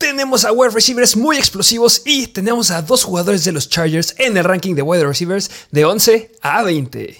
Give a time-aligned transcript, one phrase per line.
[0.00, 4.36] Tenemos a wide receivers muy explosivos y tenemos a dos jugadores de los Chargers en
[4.36, 7.16] el ranking de wide receivers de 11 a 20.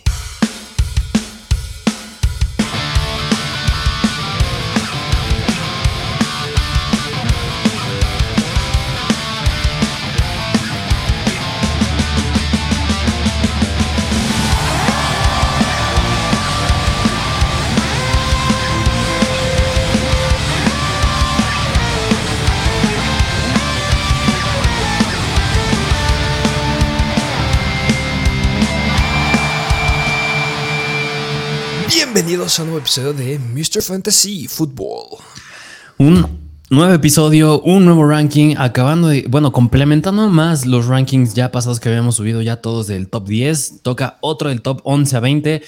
[32.58, 33.82] A un nuevo episodio de Mr.
[33.82, 35.18] Fantasy Football.
[35.98, 36.26] Un
[36.70, 41.88] nuevo episodio, un nuevo ranking, acabando de, bueno, complementando más los rankings ya pasados que
[41.88, 45.62] habíamos subido ya todos del top 10, toca otro del top 11 a 20.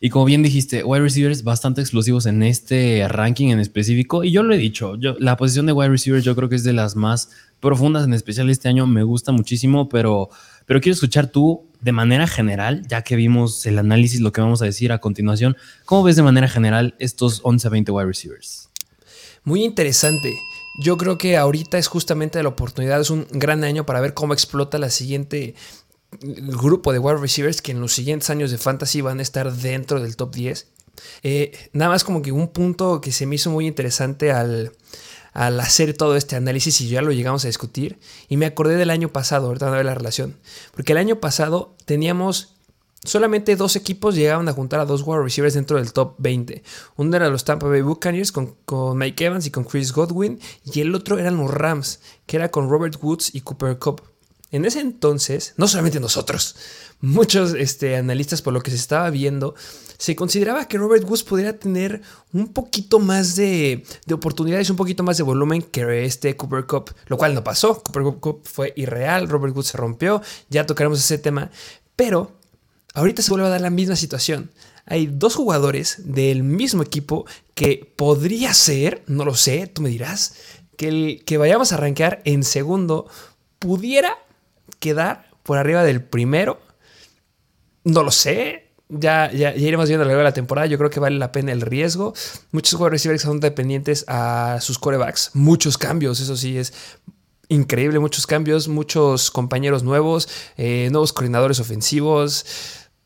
[0.00, 4.22] Y como bien dijiste, wide receivers bastante explosivos en este ranking en específico.
[4.22, 6.62] Y yo lo he dicho, yo, la posición de wide receivers yo creo que es
[6.62, 10.28] de las más profundas, en especial este año, me gusta muchísimo, pero,
[10.64, 14.60] pero quiero escuchar tú de manera general, ya que vimos el análisis, lo que vamos
[14.60, 18.70] a decir a continuación, ¿cómo ves de manera general estos 11 a 20 wide receivers?
[19.44, 20.34] Muy interesante.
[20.82, 24.34] Yo creo que ahorita es justamente la oportunidad, es un gran año para ver cómo
[24.34, 25.54] explota la siguiente
[26.20, 30.00] grupo de wide receivers que en los siguientes años de fantasy van a estar dentro
[30.00, 30.66] del top 10.
[31.22, 34.72] Eh, nada más como que un punto que se me hizo muy interesante al,
[35.36, 37.98] al hacer todo este análisis y ya lo llegamos a discutir.
[38.30, 40.34] Y me acordé del año pasado, ahorita no la relación.
[40.74, 42.54] Porque el año pasado teníamos
[43.04, 46.62] solamente dos equipos llegaban a juntar a dos wide receivers dentro del top 20.
[46.96, 50.40] Uno era los Tampa Bay Buccaneers con, con, Mike Evans y con Chris Godwin.
[50.64, 54.00] Y el otro eran los Rams, que era con Robert Woods y Cooper Cup.
[54.52, 56.56] En ese entonces, no solamente nosotros,
[57.02, 59.54] muchos este, analistas por lo que se estaba viendo,
[59.98, 62.02] se consideraba que Robert Woods pudiera tener
[62.32, 66.94] un poquito más de, de, oportunidades, un poquito más de volumen que este Cooper Cup,
[67.06, 67.82] lo cual no pasó.
[67.82, 71.50] Cooper Cup fue irreal, Robert Woods se rompió, ya tocaremos ese tema,
[71.94, 72.32] pero
[72.94, 74.50] ahorita se vuelve a dar la misma situación.
[74.84, 80.34] Hay dos jugadores del mismo equipo que podría ser, no lo sé, tú me dirás,
[80.76, 83.08] que el que vayamos a arranquear en segundo
[83.58, 84.18] pudiera
[84.78, 86.60] quedar por arriba del primero.
[87.84, 88.65] No lo sé.
[88.88, 90.66] Ya, ya, ya, iremos viendo a lo largo de la temporada.
[90.66, 92.14] Yo creo que vale la pena el riesgo.
[92.52, 95.30] Muchos jugadores receivers son dependientes a sus corebacks.
[95.34, 96.72] Muchos cambios, eso sí es
[97.48, 97.98] increíble.
[97.98, 102.46] Muchos cambios, muchos compañeros nuevos, eh, nuevos coordinadores ofensivos.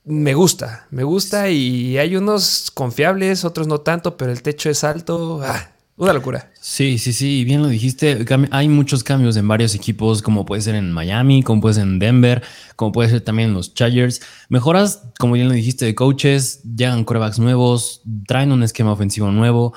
[0.05, 4.83] Me gusta, me gusta y hay unos confiables, otros no tanto, pero el techo es
[4.83, 5.41] alto.
[5.43, 5.71] Ah,
[6.01, 6.51] una locura.
[6.59, 8.25] Sí, sí, sí, bien lo dijiste.
[8.51, 11.99] Hay muchos cambios en varios equipos, como puede ser en Miami, como puede ser en
[11.99, 12.43] Denver,
[12.75, 14.23] como puede ser también en los Chargers.
[14.49, 19.75] Mejoras, como bien lo dijiste, de coaches, llegan corebacks nuevos, traen un esquema ofensivo nuevo.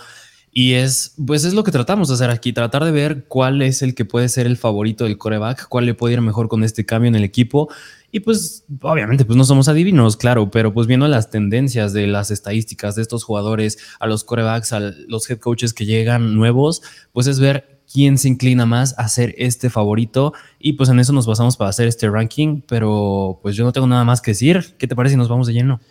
[0.50, 3.82] Y es, pues es lo que tratamos de hacer aquí, tratar de ver cuál es
[3.82, 6.86] el que puede ser el favorito del coreback, cuál le puede ir mejor con este
[6.86, 7.70] cambio en el equipo
[8.14, 12.30] y pues obviamente pues no somos adivinos, claro, pero pues viendo las tendencias de las
[12.30, 17.26] estadísticas de estos jugadores, a los corebacks, a los head coaches que llegan nuevos, pues
[17.26, 21.26] es ver quién se inclina más a ser este favorito y pues en eso nos
[21.26, 24.76] basamos para hacer este ranking, pero pues yo no tengo nada más que decir.
[24.78, 25.82] ¿Qué te parece si nos vamos de lleno?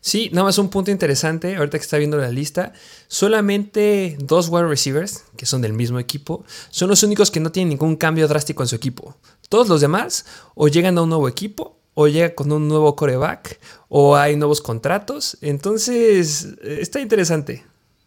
[0.00, 2.72] Sí, nada más un punto interesante, ahorita que está viendo la lista,
[3.08, 7.70] solamente dos wide receivers, que son del mismo equipo, son los únicos que no tienen
[7.70, 9.16] ningún cambio drástico en su equipo.
[9.50, 10.24] Todos los demás
[10.54, 14.62] o llegan a un nuevo equipo, o llega con un nuevo coreback, o hay nuevos
[14.62, 15.36] contratos.
[15.42, 17.64] Entonces, está interesante.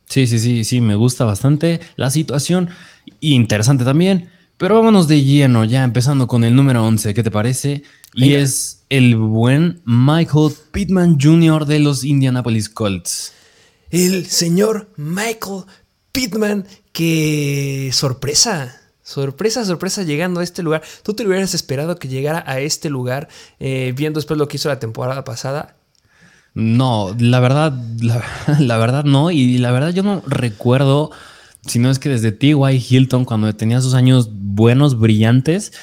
[0.08, 2.70] Sí, sí, sí, sí, me gusta bastante la situación.
[3.20, 4.30] Interesante también.
[4.58, 7.84] Pero vámonos de lleno, ya empezando con el número 11, ¿qué te parece?
[8.14, 11.66] Y es el buen Michael Pittman Jr.
[11.66, 13.34] de los Indianapolis Colts.
[13.90, 15.66] El señor Michael
[16.14, 18.80] Pittman, que sorpresa.
[19.04, 20.82] Sorpresa, sorpresa llegando a este lugar.
[21.04, 23.28] ¿Tú te hubieras esperado que llegara a este lugar
[23.60, 25.76] eh, viendo después lo que hizo la temporada pasada?
[26.54, 29.30] No, la verdad, la, verdad no.
[29.30, 31.12] Y la verdad yo no recuerdo,
[31.68, 32.86] si no es que desde T.Y.
[32.90, 35.74] Hilton, cuando tenía sus años buenos, brillantes,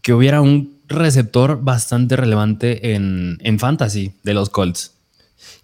[0.00, 4.99] que hubiera un receptor bastante relevante en, en fantasy de los Colts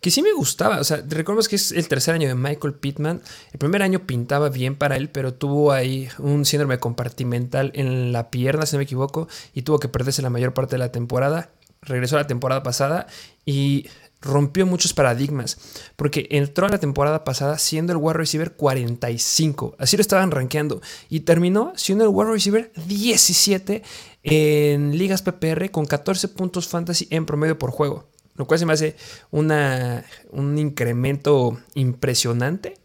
[0.01, 0.81] que sí me gustaba.
[0.81, 3.23] O sea, recordemos que es el tercer año de Michael Pittman.
[3.53, 8.31] El primer año pintaba bien para él, pero tuvo ahí un síndrome compartimental en la
[8.31, 11.51] pierna, si no me equivoco, y tuvo que perderse la mayor parte de la temporada.
[11.83, 13.07] Regresó a la temporada pasada
[13.45, 13.87] y
[14.21, 15.59] rompió muchos paradigmas,
[15.95, 20.81] porque entró a la temporada pasada siendo el wide receiver 45, así lo estaban rankeando,
[21.09, 23.83] y terminó siendo el wide receiver 17
[24.25, 28.73] en ligas PPR con 14 puntos fantasy en promedio por juego lo cual se me
[28.73, 28.97] hace
[29.31, 32.79] una, un incremento impresionante.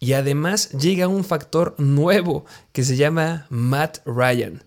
[0.00, 4.62] Y además llega un factor nuevo que se llama Matt Ryan.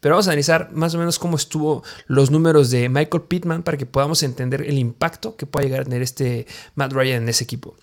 [0.00, 3.76] Pero vamos a analizar más o menos cómo estuvo los números de Michael Pittman para
[3.76, 6.46] que podamos entender el impacto que puede llegar a tener este
[6.76, 7.74] Matt Ryan en ese equipo.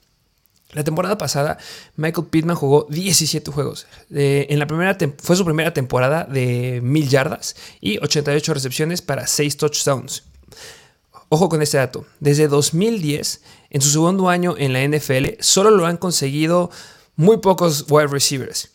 [0.74, 1.58] La temporada pasada,
[1.98, 3.88] Michael Pittman jugó 17 juegos.
[4.10, 9.28] Eh, en la primera fue su primera temporada de 1000 yardas y 88 recepciones para
[9.28, 10.24] 6 touchdowns.
[11.34, 12.06] Ojo con este dato.
[12.20, 13.42] Desde 2010,
[13.72, 16.70] en su segundo año en la NFL, solo lo han conseguido
[17.16, 18.70] muy pocos wide receivers.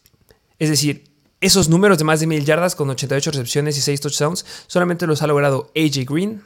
[0.59, 1.05] Es decir,
[1.41, 5.23] esos números de más de 1000 yardas con 88 recepciones y 6 touchdowns solamente los
[5.23, 6.43] ha logrado AJ Green,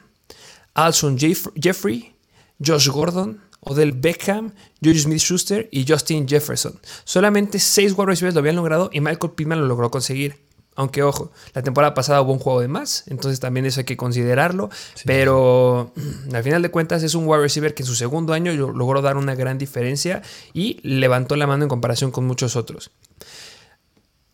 [0.75, 2.15] Alson Jeffrey,
[2.63, 6.79] Josh Gordon, Odell Beckham, Juju Smith Schuster y Justin Jefferson.
[7.05, 10.43] Solamente 6 wide receivers lo habían logrado y Michael Pittman lo logró conseguir.
[10.75, 13.97] Aunque ojo, la temporada pasada hubo un juego de más, entonces también eso hay que
[13.97, 14.69] considerarlo.
[15.05, 15.91] Pero
[16.33, 19.17] al final de cuentas es un wide receiver que en su segundo año logró dar
[19.17, 20.21] una gran diferencia
[20.53, 22.91] y levantó la mano en comparación con muchos otros.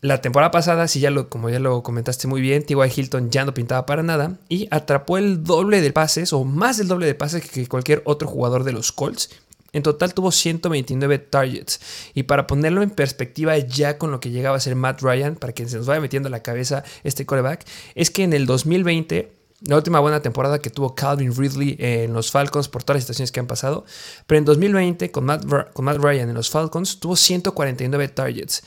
[0.02, 2.78] La temporada pasada, sí, ya lo, como ya lo comentaste muy bien, T.Y.
[2.96, 6.88] Hilton ya no pintaba para nada y atrapó el doble de pases o más del
[6.88, 9.28] doble de pases que cualquier otro jugador de los Colts.
[9.72, 11.80] En total tuvo 129 targets.
[12.14, 15.52] Y para ponerlo en perspectiva ya con lo que llegaba a ser Matt Ryan, para
[15.52, 19.32] que se nos vaya metiendo a la cabeza este coreback, es que en el 2020
[19.62, 23.30] la última buena temporada que tuvo Calvin Ridley en los Falcons por todas las situaciones
[23.30, 23.84] que han pasado.
[24.26, 28.62] Pero en 2020, con Matt, con Matt Ryan en los Falcons, tuvo 149 targets.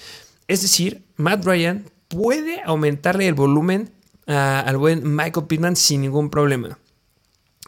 [0.47, 3.91] Es decir, Matt Ryan puede aumentarle el volumen
[4.27, 6.77] al buen Michael Pittman sin ningún problema.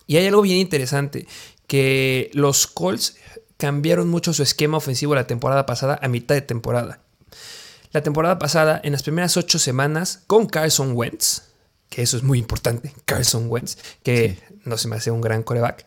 [0.08, 1.26] Y hay algo bien interesante,
[1.68, 3.16] que los Colts
[3.58, 7.02] cambiaron mucho su esquema ofensivo la temporada pasada a mitad de temporada.
[7.92, 11.44] La temporada pasada, en las primeras ocho semanas, con Carson Wentz,
[11.90, 15.86] que eso es muy importante, Carson Wentz, que no se me hace un gran coreback,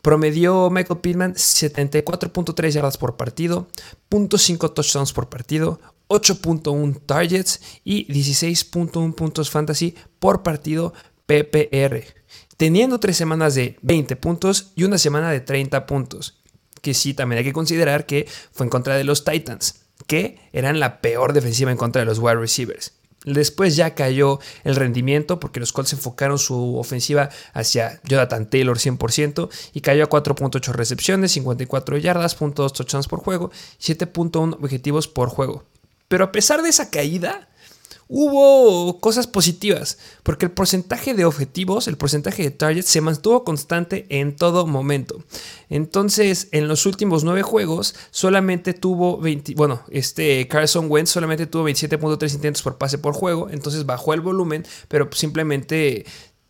[0.00, 3.68] promedió Michael Pittman 74.3 yardas por partido,
[4.10, 10.92] .5 touchdowns por partido, 8.1 targets y 16.1 puntos fantasy por partido
[11.26, 12.04] PPR,
[12.56, 16.38] teniendo tres semanas de 20 puntos y una semana de 30 puntos.
[16.80, 20.80] Que sí, también hay que considerar que fue en contra de los Titans, que eran
[20.80, 22.92] la peor defensiva en contra de los wide receivers.
[23.24, 29.48] Después ya cayó el rendimiento porque los Colts enfocaron su ofensiva hacia Jonathan Taylor 100%
[29.72, 35.64] y cayó a 4.8 recepciones, 54 yardas, .2 touchdowns por juego, 7.1 objetivos por juego.
[36.08, 37.48] Pero a pesar de esa caída,
[38.08, 44.06] hubo cosas positivas, porque el porcentaje de objetivos, el porcentaje de targets se mantuvo constante
[44.08, 45.22] en todo momento.
[45.68, 51.68] Entonces, en los últimos nueve juegos, solamente tuvo 20, bueno, este Carson Wentz solamente tuvo
[51.68, 56.06] 27.3 intentos por pase por juego, entonces bajó el volumen, pero simplemente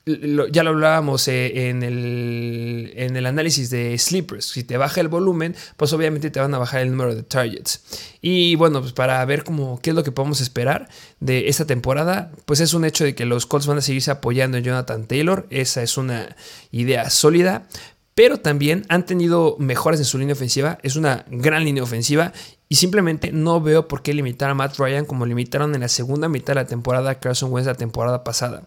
[0.07, 4.45] ya lo hablábamos eh, en, el, en el análisis de sleepers.
[4.47, 7.83] Si te baja el volumen, pues obviamente te van a bajar el número de targets.
[8.21, 10.89] Y bueno, pues para ver cómo, qué es lo que podemos esperar
[11.21, 14.59] de esta temporada, pues es un hecho de que los Colts van a seguirse apoyando
[14.59, 15.47] en Jonathan Taylor.
[15.51, 16.37] Esa es una
[16.71, 17.67] idea sólida
[18.15, 20.79] pero también han tenido mejoras en su línea ofensiva.
[20.83, 22.33] Es una gran línea ofensiva
[22.75, 26.29] y simplemente no veo por qué limitar a Matt Ryan como limitaron en la segunda
[26.29, 28.65] mitad de la temporada a Carson Wentz la temporada pasada.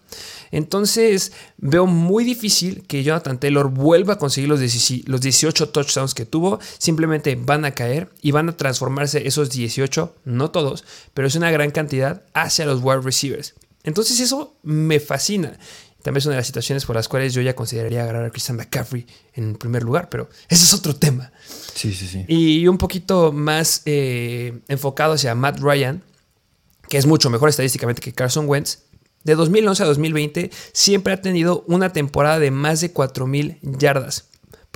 [0.50, 6.62] Entonces veo muy difícil que Jonathan Taylor vuelva a conseguir los 18 touchdowns que tuvo.
[6.78, 11.52] Simplemente van a caer y van a transformarse esos 18, no todos, pero es una
[11.52, 13.56] gran cantidad hacia los wide receivers.
[13.84, 15.60] Entonces eso me fascina.
[16.02, 18.58] También es una de las situaciones por las cuales yo ya consideraría agarrar a Christian
[18.58, 21.32] McCaffrey en primer lugar, pero ese es otro tema.
[21.74, 22.26] Sí, sí, sí.
[22.28, 26.04] Y un poquito más eh, enfocado hacia Matt Ryan,
[26.88, 28.84] que es mucho mejor estadísticamente que Carson Wentz.
[29.24, 34.27] De 2011 a 2020 siempre ha tenido una temporada de más de 4.000 yardas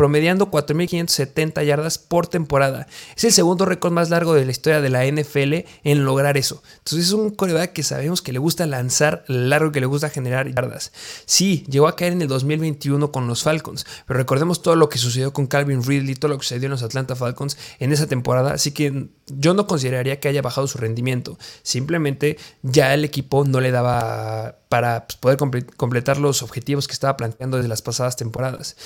[0.02, 2.88] promediando 4.570 yardas por temporada.
[3.16, 6.64] Es el segundo récord más largo de la historia de la NFL en lograr eso.
[6.80, 10.52] Entonces es un coreback que sabemos que le gusta lanzar largo, que le gusta generar
[10.52, 10.92] yardas.
[11.28, 14.98] Sí, llegó a caer en el 2021 con los Falcons, pero recordemos todo lo que
[14.98, 18.54] sucedió con Calvin Ridley, todo lo que sucedió en los Atlanta Falcons en esa temporada,
[18.54, 21.38] así que yo no consideraría que haya bajado su rendimiento.
[21.62, 25.38] Simplemente ya el equipo no le daba para pues, poder
[25.78, 28.78] completar los objetivos que estaba planteando desde las pasadas temporadas.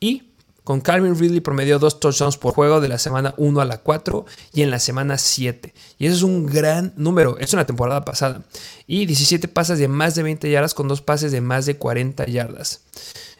[0.00, 0.33] Y
[0.64, 4.24] con Calvin Ridley promedió dos touchdowns por juego de la semana 1 a la 4
[4.54, 5.74] y en la semana 7.
[5.98, 7.38] Y eso es un gran número.
[7.38, 8.42] Es una temporada pasada.
[8.86, 12.26] Y 17 pases de más de 20 yardas con dos pases de más de 40
[12.26, 12.80] yardas.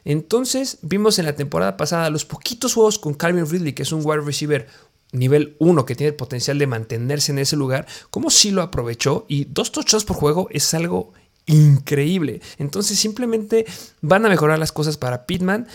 [0.04, 4.02] Entonces vimos en la temporada pasada los poquitos juegos con Calvin Ridley, que es un
[4.04, 4.66] wide receiver
[5.12, 9.24] nivel 1 que tiene el potencial de mantenerse en ese lugar, como sí lo aprovechó
[9.28, 11.12] y dos touchdowns por juego es algo
[11.46, 12.40] increíble.
[12.58, 13.64] Entonces simplemente
[14.00, 15.66] van a mejorar las cosas para Pittman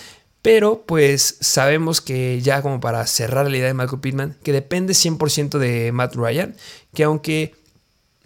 [0.42, 4.94] Pero pues sabemos que ya como para cerrar la idea de Michael Pittman, que depende
[4.94, 6.56] 100% de Matt Ryan,
[6.94, 7.60] que aunque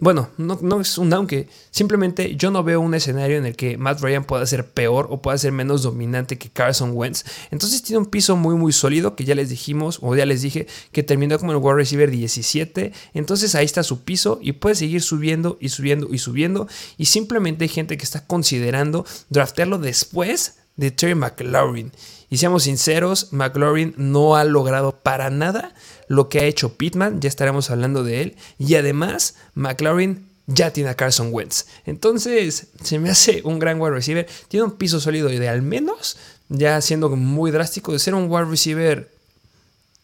[0.00, 1.48] bueno, no, es un aunque.
[1.70, 5.22] Simplemente yo no veo un escenario en el que Matt Ryan pueda ser peor o
[5.22, 7.24] pueda ser menos dominante que Carson Wentz.
[7.50, 10.66] Entonces tiene un piso muy, muy sólido que ya les dijimos, o ya les dije,
[10.90, 12.92] que terminó como el wide receiver 17.
[13.14, 16.68] Entonces ahí está su piso y puede seguir subiendo y subiendo y subiendo.
[16.98, 21.92] Y simplemente hay gente que está considerando draftearlo después de Terry McLaurin.
[22.30, 25.74] Y seamos sinceros, McLaurin no ha logrado para nada
[26.08, 28.36] lo que ha hecho Pittman, ya estaremos hablando de él.
[28.58, 31.66] Y además, McLaurin ya tiene a Carson Wentz.
[31.86, 34.26] Entonces, se me hace un gran wide receiver.
[34.48, 36.16] Tiene un piso sólido de al menos,
[36.48, 39.10] ya siendo muy drástico, de ser un wide receiver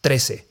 [0.00, 0.46] 13.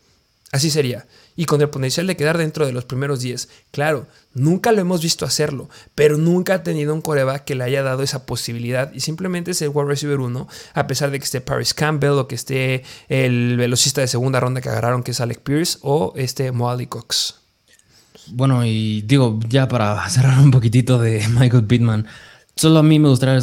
[0.51, 1.05] Así sería
[1.39, 3.47] y con el potencial de quedar dentro de los primeros 10.
[3.71, 7.81] Claro, nunca lo hemos visto hacerlo, pero nunca ha tenido un coreback que le haya
[7.81, 11.39] dado esa posibilidad y simplemente es el wide receiver 1, a pesar de que esté
[11.39, 15.39] Paris Campbell o que esté el velocista de segunda ronda que agarraron que es Alec
[15.39, 17.35] Pierce o este Molly Cox.
[18.31, 22.05] Bueno, y digo, ya para cerrar un poquitito de Michael Pittman,
[22.59, 23.39] Solo a mí me gustaría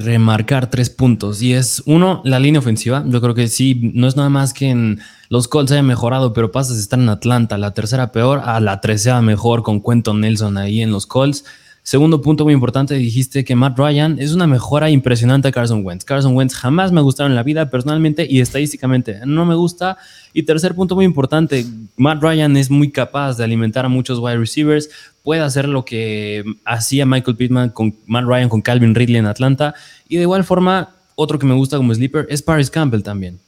[0.00, 1.40] remarcar tres puntos.
[1.40, 3.02] Y es, uno, la línea ofensiva.
[3.06, 6.52] Yo creo que sí, no es nada más que en los Colts haya mejorado, pero
[6.52, 10.82] pasas estar en Atlanta, la tercera peor, a la tercera mejor con Quentin Nelson ahí
[10.82, 11.46] en los Colts.
[11.82, 16.04] Segundo punto muy importante, dijiste que Matt Ryan es una mejora impresionante a Carson Wentz.
[16.04, 19.98] Carson Wentz jamás me ha gustado en la vida personalmente y estadísticamente no me gusta.
[20.32, 21.64] Y tercer punto muy importante,
[21.96, 24.88] Matt Ryan es muy capaz de alimentar a muchos wide receivers,
[25.24, 29.74] puede hacer lo que hacía Michael Pittman con Matt Ryan, con Calvin Ridley en Atlanta.
[30.06, 33.40] Y de igual forma, otro que me gusta como sleeper es Paris Campbell también.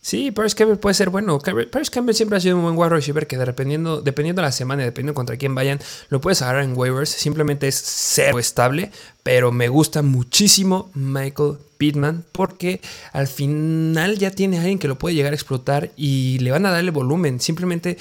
[0.00, 1.38] Sí, Paris Campbell puede ser bueno.
[1.70, 4.82] Paris Campbell siempre ha sido un buen wide receiver que dependiendo, dependiendo de la semana
[4.82, 5.78] y dependiendo contra quién vayan,
[6.08, 7.10] lo puedes agarrar en waivers.
[7.10, 8.90] Simplemente es cero estable,
[9.22, 12.80] pero me gusta muchísimo Michael Pittman porque
[13.12, 16.64] al final ya tiene a alguien que lo puede llegar a explotar y le van
[16.64, 17.40] a darle volumen.
[17.40, 17.98] Simplemente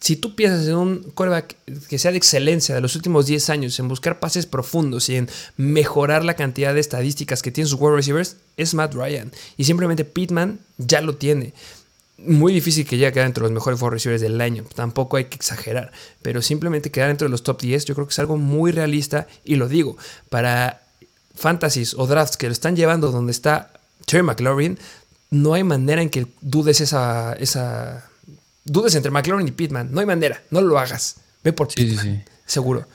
[0.00, 1.56] si tú piensas en un quarterback
[1.88, 5.28] que sea de excelencia de los últimos 10 años, en buscar pases profundos y en
[5.58, 9.30] mejorar la cantidad de estadísticas que tienen sus wide receivers, es Matt Ryan.
[9.58, 11.52] Y simplemente Pittman ya lo tiene.
[12.16, 14.64] Muy difícil que llegue a entre los mejores wide receivers del año.
[14.74, 15.92] Tampoco hay que exagerar.
[16.22, 19.26] Pero simplemente quedar entre los top 10 yo creo que es algo muy realista.
[19.44, 19.98] Y lo digo,
[20.30, 20.82] para
[21.34, 23.72] fantasies o drafts que lo están llevando donde está
[24.06, 24.78] Terry McLaurin,
[25.30, 28.10] no hay manera en que dudes esa, esa
[28.64, 29.90] dudes entre McLaurin y Pittman.
[29.92, 31.16] No hay manera, no lo hagas.
[31.42, 32.86] Ve por sí, Pittman, seguro.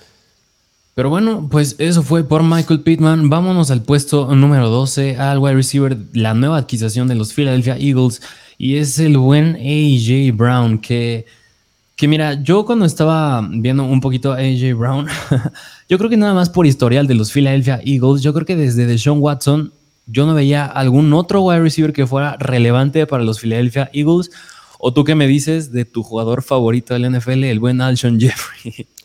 [0.95, 3.29] Pero bueno, pues eso fue por Michael Pittman.
[3.29, 8.21] Vámonos al puesto número 12, al wide receiver, la nueva adquisición de los Philadelphia Eagles.
[8.57, 11.25] Y es el buen AJ Brown, que,
[11.97, 15.07] que mira, yo cuando estaba viendo un poquito a AJ Brown,
[15.89, 18.85] yo creo que nada más por historial de los Philadelphia Eagles, yo creo que desde
[18.85, 19.73] Deshaun Watson,
[20.07, 24.31] yo no veía algún otro wide receiver que fuera relevante para los Philadelphia Eagles
[24.87, 28.87] ¿O tú qué me dices de tu jugador favorito del NFL, el buen Alshon Jeffrey?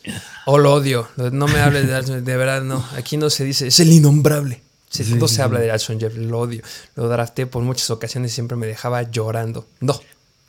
[0.45, 1.07] Oh, lo odio.
[1.31, 2.83] No me hables de Alshon, de verdad no.
[2.95, 4.61] Aquí no se dice, es el innombrable.
[5.15, 6.61] no se habla de Alshon Jeffrey, lo odio.
[6.95, 9.67] Lo drafté por muchas ocasiones y siempre me dejaba llorando.
[9.79, 9.99] No.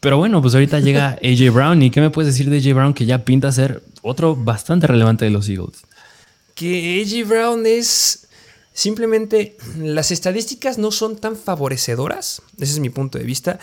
[0.01, 1.83] Pero bueno, pues ahorita llega AJ Brown.
[1.83, 5.25] ¿Y qué me puedes decir de AJ Brown que ya pinta ser otro bastante relevante
[5.25, 5.83] de los Eagles?
[6.55, 8.27] Que AJ Brown es
[8.73, 13.59] simplemente las estadísticas no son tan favorecedoras, ese es mi punto de vista,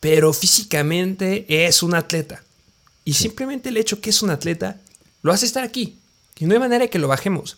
[0.00, 2.42] pero físicamente es un atleta.
[3.04, 4.80] Y simplemente el hecho que es un atleta
[5.22, 5.98] lo hace estar aquí.
[6.38, 7.56] Y no hay manera de que lo bajemos.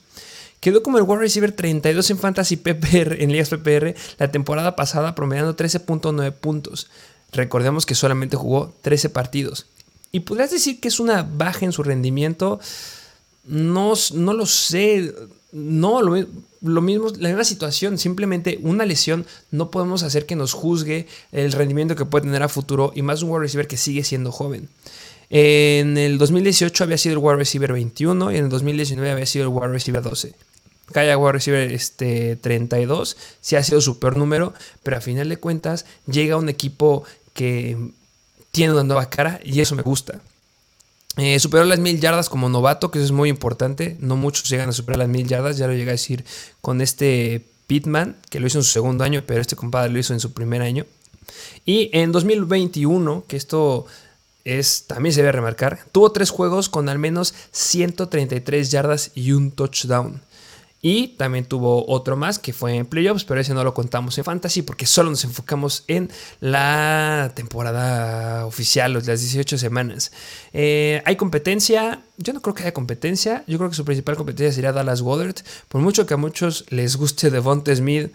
[0.61, 5.14] Quedó como el wide receiver 32 en Fantasy PPR, en Ligas PPR, la temporada pasada,
[5.14, 6.88] promediando 13.9 puntos.
[7.32, 9.66] Recordemos que solamente jugó 13 partidos.
[10.12, 12.61] Y podrías decir que es una baja en su rendimiento.
[13.44, 15.14] No, no lo sé.
[15.52, 16.26] No, lo,
[16.62, 21.52] lo mismo, la misma situación, simplemente una lesión no podemos hacer que nos juzgue el
[21.52, 24.69] rendimiento que puede tener a futuro y más un wide receiver que sigue siendo joven.
[25.31, 29.45] En el 2018 había sido el wide receiver 21 y en el 2019 había sido
[29.45, 30.35] el wide receiver 12.
[30.93, 34.52] Calla wide receiver este, 32, sí ha sido su peor número,
[34.83, 37.76] pero a final de cuentas llega un equipo que
[38.50, 40.21] tiene una nueva cara y eso me gusta.
[41.23, 43.99] Eh, superó las mil yardas como novato, que eso es muy importante.
[44.00, 46.25] No muchos llegan a superar las mil yardas, ya lo llega a decir
[46.62, 50.15] con este Pitman, que lo hizo en su segundo año, pero este compadre lo hizo
[50.15, 50.87] en su primer año.
[51.67, 53.85] Y en 2021, que esto
[54.45, 59.50] es también se debe remarcar, tuvo tres juegos con al menos 133 yardas y un
[59.50, 60.23] touchdown.
[60.83, 64.25] Y también tuvo otro más que fue en playoffs, pero ese no lo contamos en
[64.25, 66.11] fantasy porque solo nos enfocamos en
[66.41, 70.11] la temporada oficial, las 18 semanas.
[70.55, 72.01] Eh, ¿Hay competencia?
[72.17, 73.45] Yo no creo que haya competencia.
[73.47, 75.37] Yo creo que su principal competencia sería Dallas Goddard.
[75.69, 78.11] Por mucho que a muchos les guste Devonta Smith,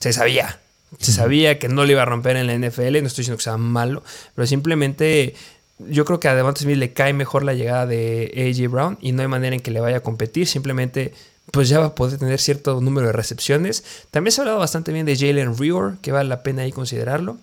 [0.00, 0.60] se sabía.
[0.98, 3.44] Se sabía que no le iba a romper en la NFL, no estoy diciendo que
[3.44, 4.02] sea malo,
[4.34, 5.34] pero simplemente
[5.78, 9.12] yo creo que a Devonta Smith le cae mejor la llegada de AJ Brown y
[9.12, 11.14] no hay manera en que le vaya a competir, simplemente
[11.50, 13.84] pues ya va a poder tener cierto número de recepciones.
[14.10, 17.38] También se ha hablado bastante bien de Jalen Reor, que vale la pena ahí considerarlo.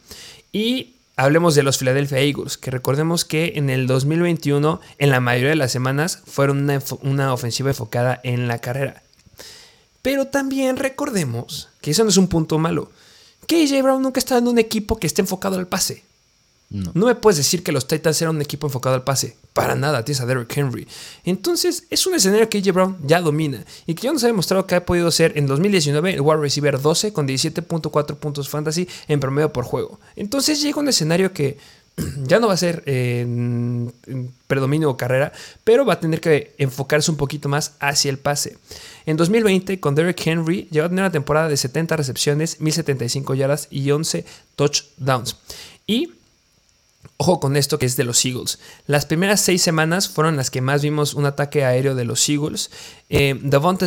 [0.52, 5.50] Y hablemos de los Philadelphia Eagles, que recordemos que en el 2021, en la mayoría
[5.50, 9.04] de las semanas, fueron una, una ofensiva enfocada en la carrera.
[10.02, 12.90] Pero también recordemos que eso no es un punto malo.
[13.52, 16.04] AJ Brown nunca está en un equipo que esté enfocado al pase.
[16.72, 16.92] No.
[16.94, 19.36] me puedes decir que los Titans eran un equipo enfocado al pase.
[19.54, 20.88] Para nada, tienes a Derrick Henry.
[21.24, 24.68] Entonces, es un escenario que AJ Brown ya domina y que ya nos ha demostrado
[24.68, 29.20] que ha podido ser en 2019 el wide receiver 12 con 17.4 puntos fantasy en
[29.20, 30.00] promedio por juego.
[30.16, 31.58] Entonces, llega un escenario que
[32.24, 33.92] ya no va a ser en,
[34.48, 35.32] predominio o carrera,
[35.64, 38.58] pero va a tener que enfocarse un poquito más hacia el pase.
[39.06, 43.68] En 2020, con Derrick Henry, llegó a tener una temporada de 70 recepciones, 1075 yardas
[43.72, 45.36] y 11 touchdowns.
[45.88, 46.14] Y
[47.22, 48.60] Ojo con esto que es de los Eagles.
[48.86, 52.72] Las primeras seis semanas fueron las que más vimos un ataque aéreo de los Eagles.
[53.10, 53.38] Eh,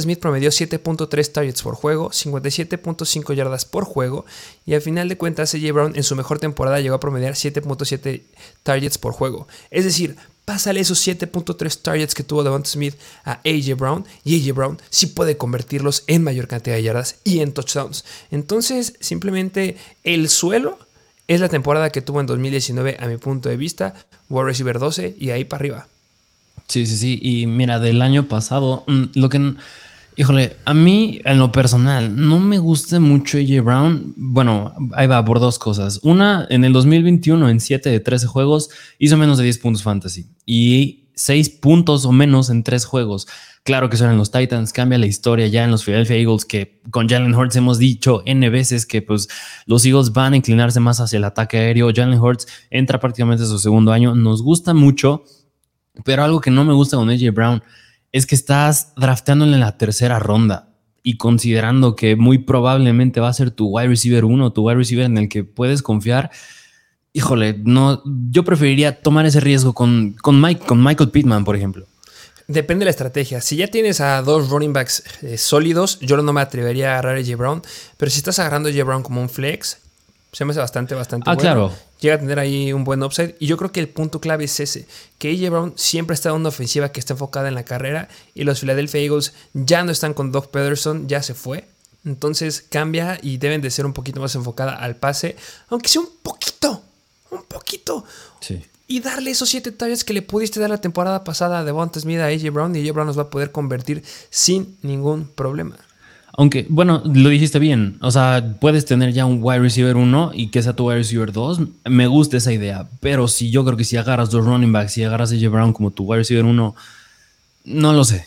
[0.00, 4.26] Smith promedió 7.3 targets por juego, 57.5 yardas por juego.
[4.66, 8.22] Y al final de cuentas, AJ Brown en su mejor temporada llegó a promediar 7.7
[8.62, 9.48] targets por juego.
[9.70, 14.04] Es decir, pásale esos 7.3 targets que tuvo Devonta Smith a AJ Brown.
[14.24, 18.04] Y AJ Brown sí puede convertirlos en mayor cantidad de yardas y en touchdowns.
[18.30, 20.78] Entonces, simplemente el suelo
[21.32, 23.94] es la temporada que tuvo en 2019 a mi punto de vista,
[24.28, 25.86] War Receiver 12 y ahí para arriba.
[26.68, 27.18] Sí, sí, sí.
[27.20, 29.54] Y mira, del año pasado, mm, lo que...
[30.14, 34.12] Híjole, a mí en lo personal no me gusta mucho AJ Brown.
[34.16, 36.00] Bueno, ahí va por dos cosas.
[36.02, 40.26] Una, en el 2021, en 7 de 13 juegos, hizo menos de 10 puntos fantasy.
[40.44, 43.26] Y 6 puntos o menos en 3 juegos.
[43.64, 46.80] Claro que son en los Titans, cambia la historia ya en los Philadelphia Eagles, que
[46.90, 49.28] con Jalen Hurts hemos dicho N veces que pues
[49.66, 51.92] los Eagles van a inclinarse más hacia el ataque aéreo.
[51.94, 54.16] Jalen Hurts entra prácticamente a su segundo año.
[54.16, 55.24] Nos gusta mucho,
[56.04, 57.62] pero algo que no me gusta con AJ Brown
[58.10, 60.68] es que estás drafteándole en la tercera ronda
[61.02, 65.04] y considerando que muy probablemente va a ser tu wide receiver uno, tu wide receiver
[65.04, 66.30] en el que puedes confiar.
[67.14, 71.86] Híjole, no, yo preferiría tomar ese riesgo con, con, Mike, con Michael Pittman, por ejemplo.
[72.48, 73.40] Depende de la estrategia.
[73.40, 77.16] Si ya tienes a dos running backs eh, sólidos, yo no me atrevería a agarrar
[77.16, 77.36] a J.
[77.36, 77.62] Brown.
[77.96, 78.84] Pero si estás agarrando a J.
[78.84, 79.78] Brown como un flex,
[80.32, 81.72] se me hace bastante, bastante ah, claro.
[82.00, 83.36] Llega a tener ahí un buen upside.
[83.38, 84.86] Y yo creo que el punto clave es ese:
[85.18, 88.08] que AJ Brown siempre está en una ofensiva que está enfocada en la carrera.
[88.34, 91.68] Y los Philadelphia Eagles ya no están con Doug Pederson, ya se fue.
[92.04, 95.36] Entonces cambia y deben de ser un poquito más enfocada al pase.
[95.68, 96.82] Aunque sea un poquito.
[97.32, 98.04] Un poquito.
[98.40, 101.98] Sí y darle esos siete targets que le pudiste dar la temporada pasada a Devonta
[101.98, 105.76] Smith a AJ Brown y AJ Brown nos va a poder convertir sin ningún problema.
[106.34, 107.96] Aunque, bueno, lo dijiste bien.
[108.02, 111.32] O sea, puedes tener ya un wide receiver 1 y que sea tu wide receiver
[111.32, 111.60] 2.
[111.86, 112.86] Me gusta esa idea.
[113.00, 115.72] Pero si yo creo que si agarras dos running backs y agarras a AJ Brown
[115.72, 116.74] como tu wide receiver 1,
[117.64, 118.26] no lo sé.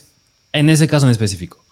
[0.52, 1.63] En ese caso en específico.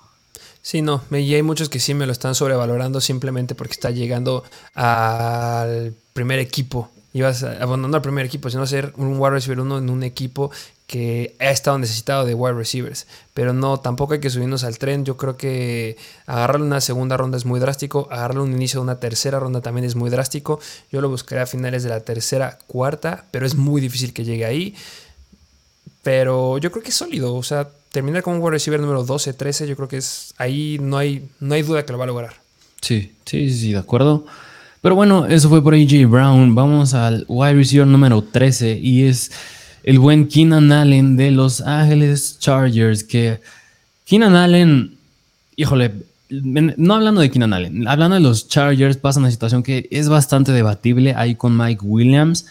[0.61, 1.01] Sí, no.
[1.11, 4.43] Y hay muchos que sí me lo están sobrevalorando simplemente porque está llegando
[4.75, 9.89] al primer equipo ibas abandonando al primer equipo, sino ser un wide receiver uno en
[9.89, 10.51] un equipo
[10.87, 13.07] que ha estado necesitado de wide receivers.
[13.33, 15.05] Pero no, tampoco hay que subirnos al tren.
[15.05, 15.95] Yo creo que
[16.25, 18.07] agarrarle una segunda ronda es muy drástico.
[18.11, 20.59] Agarrarle un inicio de una tercera ronda también es muy drástico.
[20.91, 24.45] Yo lo buscaré a finales de la tercera, cuarta, pero es muy difícil que llegue
[24.45, 24.75] ahí.
[26.01, 27.35] Pero yo creo que es sólido.
[27.35, 30.77] O sea, terminar con un wide receiver número 12, 13, yo creo que es ahí
[30.81, 32.33] no hay, no hay duda que lo va a lograr.
[32.81, 34.25] Sí, sí, sí, de acuerdo.
[34.83, 36.55] Pero bueno, eso fue por AJ Brown.
[36.55, 39.31] Vamos al wide receiver número 13 y es
[39.81, 43.05] el buen Keenan Allen de Los Ángeles Chargers.
[43.05, 43.39] Que
[44.03, 44.97] Keenan Allen,
[45.55, 45.93] híjole,
[46.29, 50.51] no hablando de Keenan Allen, hablando de los Chargers, pasa una situación que es bastante
[50.51, 52.47] debatible ahí con Mike Williams.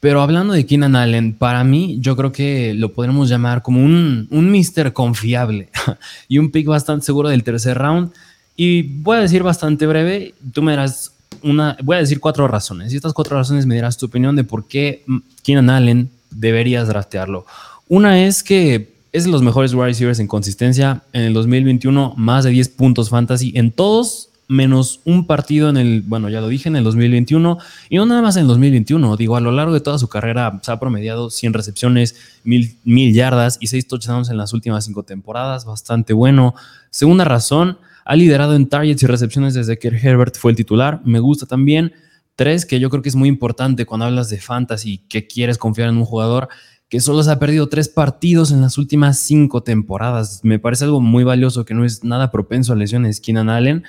[0.00, 4.26] Pero hablando de Keenan Allen, para mí yo creo que lo podremos llamar como un,
[4.30, 5.68] un mister confiable
[6.28, 8.10] y un pick bastante seguro del tercer round.
[8.56, 11.13] Y voy a decir bastante breve, tú me darás
[11.44, 12.92] una, voy a decir cuatro razones.
[12.92, 15.04] Y estas cuatro razones me dirás tu opinión de por qué
[15.42, 17.46] Keenan Allen deberías draftearlo.
[17.88, 21.02] Una es que es de los mejores wide receivers en consistencia.
[21.12, 26.02] En el 2021, más de 10 puntos fantasy en todos, menos un partido en el,
[26.02, 27.58] bueno, ya lo dije, en el 2021.
[27.90, 29.16] Y no nada más en el 2021.
[29.16, 33.58] Digo, a lo largo de toda su carrera se ha promediado 100 recepciones, 1000, yardas
[33.60, 35.64] y 6 touchdowns en las últimas 5 temporadas.
[35.64, 36.54] Bastante bueno.
[36.90, 41.00] Segunda razón ha liderado en targets y recepciones desde que Herbert fue el titular.
[41.04, 41.92] Me gusta también.
[42.36, 45.88] Tres, que yo creo que es muy importante cuando hablas de fantasy, que quieres confiar
[45.88, 46.48] en un jugador
[46.88, 50.40] que solo se ha perdido tres partidos en las últimas cinco temporadas.
[50.44, 53.84] Me parece algo muy valioso que no es nada propenso a lesiones Keenan Allen.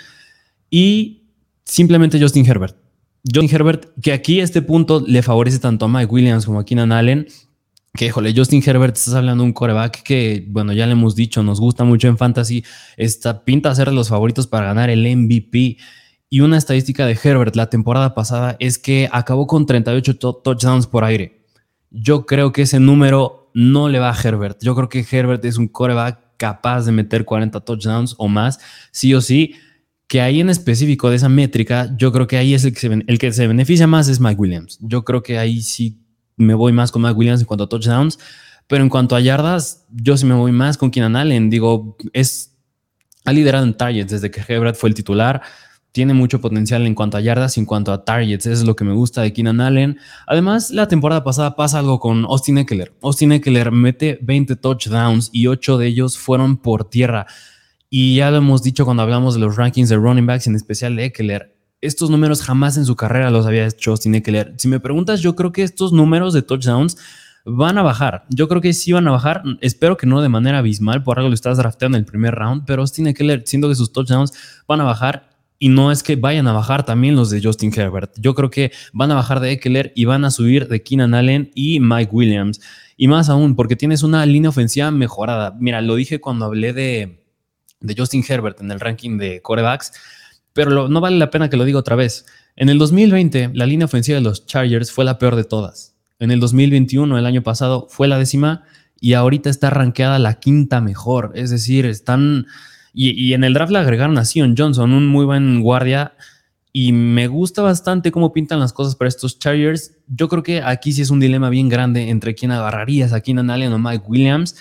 [0.69, 1.23] Y
[1.65, 2.75] simplemente Justin Herbert.
[3.23, 6.91] Justin Herbert, que aquí este punto le favorece tanto a Mike Williams como a Keenan
[6.91, 7.27] Allen,
[7.95, 11.43] que, híjole, Justin Herbert, estás hablando de un coreback que, bueno, ya le hemos dicho,
[11.43, 12.63] nos gusta mucho en fantasy,
[12.97, 15.77] está, pinta a ser los favoritos para ganar el MVP.
[16.29, 21.03] Y una estadística de Herbert la temporada pasada es que acabó con 38 touchdowns por
[21.03, 21.45] aire.
[21.91, 24.61] Yo creo que ese número no le va a Herbert.
[24.61, 28.59] Yo creo que Herbert es un coreback capaz de meter 40 touchdowns o más,
[28.91, 29.55] sí o sí.
[30.07, 32.87] Que ahí en específico de esa métrica, yo creo que ahí es el que se,
[33.07, 34.77] el que se beneficia más es Mike Williams.
[34.81, 36.04] Yo creo que ahí sí
[36.37, 38.19] me voy más con Mike Williams en cuanto a touchdowns.
[38.67, 41.49] Pero en cuanto a yardas, yo sí me voy más con Keenan Allen.
[41.49, 42.55] Digo, es,
[43.23, 45.41] ha liderado en targets desde que Herbert fue el titular
[45.95, 48.45] tiene mucho potencial en cuanto a yardas y en cuanto a targets.
[48.45, 49.97] Eso es lo que me gusta de Keenan Allen.
[50.27, 52.93] Además, la temporada pasada pasa algo con Austin Eckler.
[53.01, 57.27] Austin Eckler mete 20 touchdowns y 8 de ellos fueron por tierra.
[57.89, 60.97] Y ya lo hemos dicho cuando hablamos de los rankings de running backs, en especial
[60.97, 61.54] de Eckler.
[61.81, 64.55] Estos números jamás en su carrera los había hecho Austin Eckler.
[64.57, 66.97] Si me preguntas, yo creo que estos números de touchdowns
[67.45, 68.25] van a bajar.
[68.29, 69.43] Yo creo que sí van a bajar.
[69.61, 72.63] Espero que no de manera abismal, por algo lo estás drafteando en el primer round,
[72.65, 74.33] pero Austin Eckler, siendo que sus touchdowns
[74.67, 78.13] van a bajar y no es que vayan a bajar también los de Justin Herbert.
[78.17, 81.51] Yo creo que van a bajar de Eckler y van a subir de Keenan Allen
[81.55, 82.59] y Mike Williams.
[82.97, 85.55] Y más aún, porque tienes una línea ofensiva mejorada.
[85.59, 87.25] Mira, lo dije cuando hablé de,
[87.79, 89.93] de Justin Herbert en el ranking de corebacks,
[90.55, 92.25] pero no vale la pena que lo diga otra vez.
[92.55, 95.95] En el 2020, la línea ofensiva de los Chargers fue la peor de todas.
[96.17, 98.63] En el 2021, el año pasado, fue la décima
[98.99, 101.33] y ahorita está rankeada la quinta mejor.
[101.35, 102.47] Es decir, están
[102.97, 106.13] y, en el draft le agregaron a Sion Johnson, un muy buen guardia.
[106.71, 109.97] Y me gusta bastante cómo pintan las cosas para estos Chargers.
[110.07, 113.49] Yo creo que aquí sí es un dilema bien grande entre quién agarrarías, a Keenan
[113.49, 114.55] Allen o Mike Williams.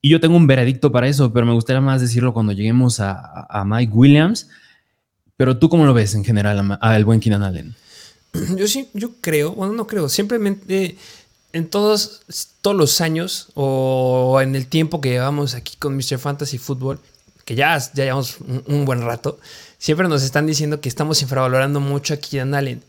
[0.00, 3.62] Y yo tengo un veredicto para eso, pero me gustaría más decirlo cuando lleguemos a,
[3.66, 4.48] Mike Williams.
[5.36, 7.74] Pero tú cómo lo ves en general al buen Keenan Allen?
[8.56, 10.96] Yo sí, yo creo, bueno, no creo, simplemente
[11.52, 12.22] en todos,
[12.60, 16.18] todos los años o en el tiempo que llevamos aquí con Mr.
[16.18, 17.00] Fantasy Football,
[17.46, 19.38] que ya, ya llevamos un, buen rato,
[19.78, 22.82] siempre nos están diciendo que estamos infravalorando mucho a Keenan Allen.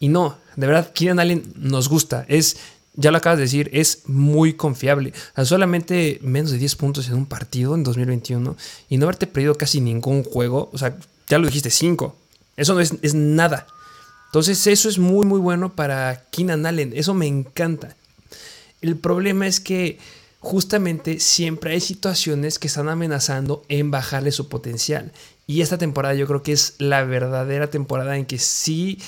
[0.00, 2.26] Y no, de verdad, Keenan Allen nos gusta.
[2.28, 2.58] Es,
[2.94, 5.14] ya lo acabas de decir, es muy confiable.
[5.44, 8.56] solamente menos de 10 puntos en un partido en 2021
[8.88, 10.68] y no haberte perdido casi ningún juego.
[10.72, 10.96] O sea,
[11.30, 12.14] ya lo dijiste, 5.
[12.56, 13.66] Eso no es, es nada.
[14.26, 16.92] Entonces, eso es muy, muy bueno para Keenan Allen.
[16.94, 17.96] Eso me encanta.
[18.82, 19.98] El problema es que
[20.40, 25.12] justamente siempre hay situaciones que están amenazando en bajarle su potencial.
[25.46, 28.98] Y esta temporada yo creo que es la verdadera temporada en que sí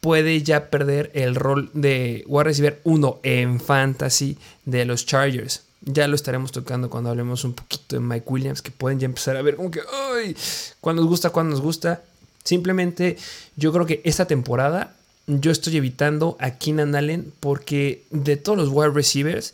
[0.00, 5.64] puede ya perder el rol de wide receiver 1 en fantasy de los Chargers.
[5.80, 9.36] Ya lo estaremos tocando cuando hablemos un poquito de Mike Williams, que pueden ya empezar
[9.36, 9.80] a ver como que,
[10.14, 10.36] ay,
[10.80, 12.02] cuando nos gusta, cuando nos gusta.
[12.44, 13.16] Simplemente
[13.56, 14.94] yo creo que esta temporada
[15.26, 19.52] yo estoy evitando a Keenan Allen porque de todos los wide receivers,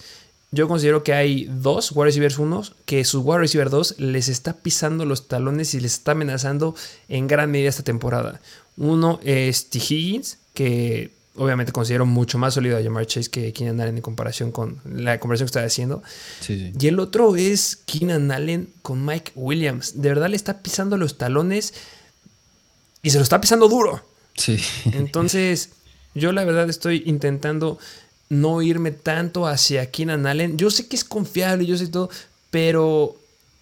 [0.53, 4.53] yo considero que hay dos wide receivers unos que su wide receiver 2 les está
[4.53, 6.77] pisando los talones y les está amenazando
[7.09, 8.41] en gran medida esta temporada.
[8.77, 9.79] Uno es T.
[9.79, 14.53] Higgins, que obviamente considero mucho más sólido a Jamar Chase que Keenan Allen en comparación
[14.53, 16.03] con la comparación que estaba haciendo.
[16.49, 20.01] Y el otro es Keenan Allen con Mike Williams.
[20.01, 21.75] De verdad le está pisando los talones
[23.03, 24.07] y se lo está pisando duro.
[24.37, 24.59] Sí.
[24.93, 25.71] Entonces,
[26.15, 27.79] yo la verdad estoy intentando
[28.29, 30.57] no irme tanto hacia Keenan Allen.
[30.57, 32.11] Yo sé que es confiable, yo sé todo,
[32.51, 33.17] pero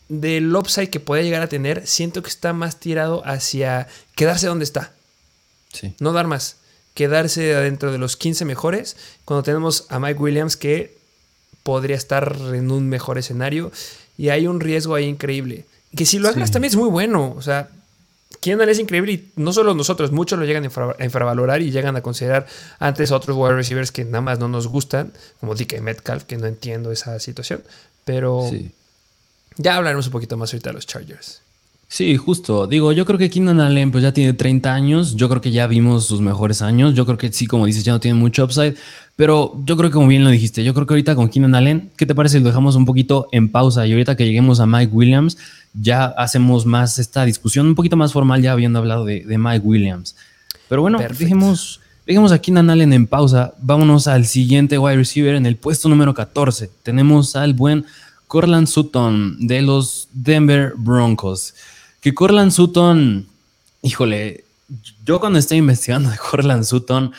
[0.09, 4.65] del upside que puede llegar a tener, siento que está más tirado hacia quedarse donde
[4.65, 4.93] está.
[5.73, 5.95] Sí.
[6.01, 6.57] No dar más.
[6.95, 8.97] Quedarse adentro de los 15 mejores.
[9.25, 10.97] Cuando tenemos a Mike Williams que
[11.63, 13.73] podría estar en un mejor escenario.
[14.19, 15.65] Y hay un riesgo ahí increíble.
[15.97, 17.35] Que si lo hagas también es muy bueno.
[17.37, 17.69] O sea,
[18.41, 22.03] Keenan es increíble y no solo nosotros, muchos lo llegan a infravalorar y llegan a
[22.03, 22.47] considerar
[22.79, 26.37] antes a otros wide receivers que nada más no nos gustan, como DK Metcalf, que
[26.37, 27.63] no entiendo esa situación.
[28.05, 28.51] Pero
[29.57, 31.43] ya hablaremos un poquito más ahorita de los Chargers.
[31.93, 32.67] Sí, justo.
[32.67, 35.15] Digo, yo creo que Keenan Allen pues ya tiene 30 años.
[35.15, 36.95] Yo creo que ya vimos sus mejores años.
[36.95, 38.77] Yo creo que sí, como dices, ya no tiene mucho upside.
[39.15, 41.91] Pero yo creo que como bien lo dijiste, yo creo que ahorita con Keenan Allen,
[41.99, 43.87] ¿qué te parece si lo dejamos un poquito en pausa?
[43.87, 45.37] Y ahorita que lleguemos a Mike Williams,
[45.75, 50.17] ya hacemos más esta discusión un poquito más formal, ya habiendo hablado de, Mike Williams.
[50.71, 53.53] Pero bueno, dejemos, dejemos a Keenan Allen en pausa.
[53.61, 56.71] Vámonos al siguiente wide receiver en el puesto número 14.
[56.85, 57.85] Tenemos al buen
[58.29, 61.53] Corland Sutton de los Denver Broncos.
[62.03, 63.29] Que Corland Sutton,
[63.81, 64.45] híjole,
[65.05, 67.13] yo cuando estoy investigando de Corland Sutton,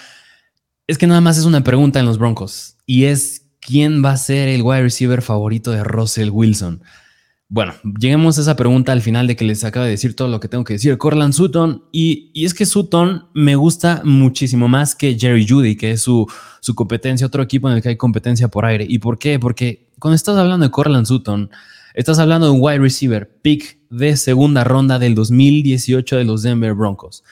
[0.88, 4.18] es que nada más es una pregunta en los Broncos y es quién va a
[4.18, 6.82] ser el wide receiver favorito de Russell Wilson.
[7.48, 10.42] bueno, lleguemos a esa pregunta al final de que les acabo de decir todo lo
[10.42, 10.98] que tengo que decir.
[10.98, 16.02] Corland Sutton, y, es que Sutton me gusta muchísimo más que Jerry Judy, que es
[16.02, 18.86] su, su competencia, otro equipo en el que hay competencia por aire.
[18.90, 19.40] ¿Y por qué?
[19.40, 21.50] Porque cuando estás hablando de Corland Sutton,
[21.94, 26.74] estás hablando de un wide receiver, pick de segunda ronda del 2018 de los Denver
[26.74, 27.24] Broncos.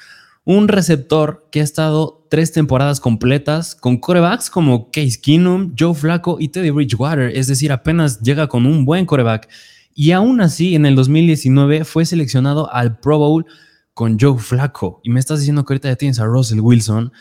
[0.43, 6.37] Un receptor que ha estado tres temporadas completas con corebacks como Case Keenum, Joe Flacco
[6.39, 9.47] y Teddy Bridgewater, es decir, apenas llega con un buen coreback
[9.93, 13.45] y aún así, en el 2019 fue seleccionado al Pro Bowl
[13.93, 15.01] con Joe Flacco.
[15.03, 17.11] Y me estás diciendo que ahorita ya tienes a Russell Wilson.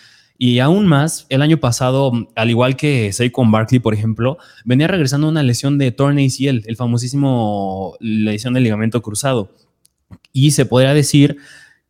[0.42, 5.29] Y aún más, el año pasado, al igual que Saquon Barkley, por ejemplo, venía regresando
[5.29, 9.55] una lesión de torn ACL, el famosísimo lesión del ligamento cruzado.
[10.33, 11.37] Y se podría decir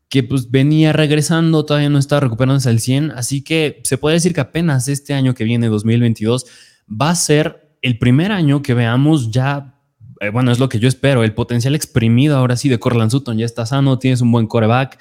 [0.08, 4.34] que pues venía regresando, todavía no está recuperándose al 100, así que se puede decir
[4.34, 6.46] que apenas este año que viene, 2022,
[6.90, 9.76] va a ser el primer año que veamos ya
[10.20, 13.38] eh, bueno, es lo que yo espero, el potencial exprimido ahora sí de Corland Sutton,
[13.38, 14.98] ya está sano, tienes un buen coreback,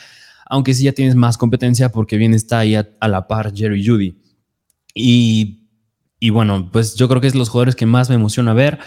[0.50, 4.18] aunque sí ya tienes más competencia porque bien está ahí a, la par Jerry Judy.
[4.94, 5.70] Y,
[6.20, 8.80] y, bueno, pues yo creo que es los jugadores que más me emociona ver.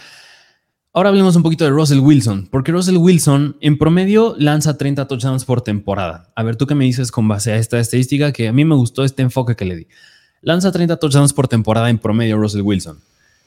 [0.93, 5.45] Ahora hablemos un poquito de Russell Wilson, porque Russell Wilson en promedio lanza 30 touchdowns
[5.45, 6.31] por temporada.
[6.37, 8.75] A ver, tú qué me dices con base a esta estadística que a mí me
[8.75, 9.87] gustó este enfoque que le di.
[10.43, 12.99] Lanza 30 touchdowns por temporada en promedio Russell Wilson.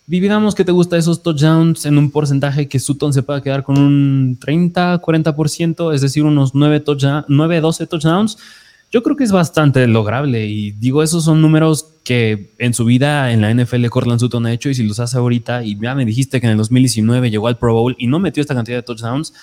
[0.08, 3.80] Dividamos que te gusta esos touchdowns en un porcentaje que Sutton se pueda quedar con
[3.80, 6.84] un 30, 40%, es decir, unos 9,
[7.28, 8.38] 9 12 touchdowns.
[8.92, 13.32] Yo creo que es bastante lograble y digo, esos son números que en su vida
[13.32, 16.06] en la NFL Cortland Sutton ha hecho y si los hace ahorita y ya me
[16.06, 18.84] dijiste que en el 2019 llegó al Pro Bowl y no metió esta cantidad de
[18.84, 19.34] touchdowns,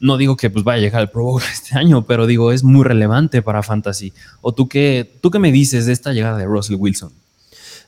[0.00, 2.64] no digo que pues vaya a llegar al Pro Bowl este año, pero digo, es
[2.64, 4.14] muy relevante para Fantasy.
[4.40, 7.12] ¿O tú qué, tú qué me dices de esta llegada de Russell Wilson?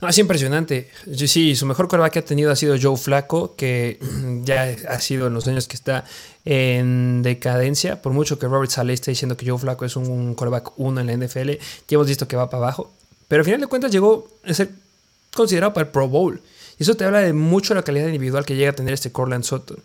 [0.00, 0.88] No, es impresionante.
[1.14, 3.98] Sí, su mejor coreback que ha tenido ha sido Joe Flaco, que
[4.44, 6.04] ya ha sido en los años que está
[6.44, 8.00] en decadencia.
[8.00, 11.06] Por mucho que Robert Saleh esté diciendo que Joe Flaco es un coreback 1 en
[11.06, 12.92] la NFL, ya hemos visto que va para abajo.
[13.28, 14.70] Pero al final de cuentas llegó a ser
[15.34, 16.40] considerado para el Pro Bowl.
[16.78, 19.44] Y eso te habla de mucho la calidad individual que llega a tener este Corland
[19.44, 19.78] Sutton.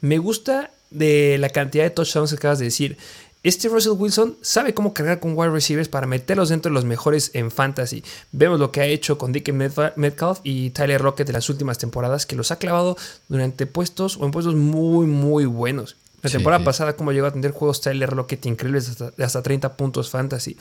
[0.00, 2.96] Me gusta de la cantidad de touchdowns que acabas de decir
[3.42, 7.30] este Russell Wilson sabe cómo cargar con wide receivers para meterlos dentro de los mejores
[7.32, 8.04] en fantasy.
[8.32, 12.26] Vemos lo que ha hecho con Dick Metcalf y Tyler Rocket de las últimas temporadas,
[12.26, 12.98] que los ha clavado
[13.28, 15.96] durante puestos o en puestos muy, muy buenos.
[16.22, 20.10] La temporada pasada, como llegó a tener juegos Tyler Rocket increíbles de hasta 30 puntos
[20.10, 20.58] fantasy.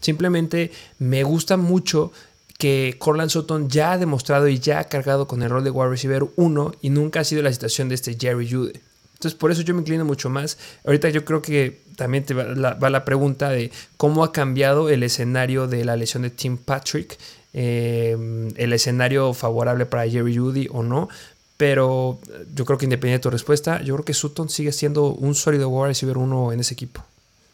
[0.00, 2.12] Simplemente me gusta mucho
[2.56, 5.90] que Corland Sutton ya ha demostrado y ya ha cargado con el rol de wide
[5.90, 8.80] receiver 1 y nunca ha sido la situación de este Jerry Judy.
[9.22, 10.58] Entonces, por eso yo me inclino mucho más.
[10.84, 12.44] Ahorita yo creo que también te va
[12.90, 17.16] la, pregunta de cómo ha cambiado el escenario de la lesión de Tim Patrick,
[17.52, 21.08] eh, el escenario favorable para Jerry Judy o no.
[21.56, 22.18] Pero
[22.52, 25.68] yo creo que independiente de tu respuesta, yo creo que Sutton sigue siendo un sólido
[25.68, 27.04] wide receiver uno en ese equipo.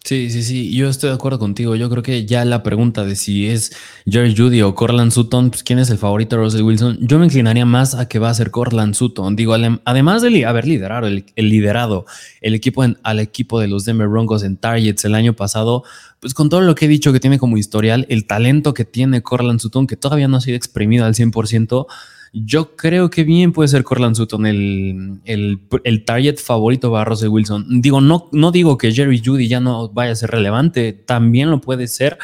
[0.08, 1.76] Sí, sí, sí, yo estoy de acuerdo contigo.
[1.76, 5.62] Yo creo que ya la pregunta de si es Jerry Judy o Corland Sutton, pues
[5.62, 8.34] quién es el favorito de Russell Wilson, yo me inclinaría más a que va a
[8.34, 9.36] ser Corland Sutton.
[9.36, 12.06] Digo, además de haber liderado el, liderado
[12.40, 15.84] el equipo al equipo de los Denver Broncos en Targets el año pasado,
[16.20, 19.22] pues con todo lo que he dicho que tiene como historial, el talento que tiene
[19.22, 21.86] Corland Sutton, que todavía no ha sido exprimido al 100%,
[22.32, 27.80] yo creo que bien puede ser Corland Sutton el, el, target favorito para Russell Wilson.
[27.80, 31.60] Digo, no, no digo que Jerry Judy ya no vaya a ser relevante, también lo
[31.60, 32.18] puede ser,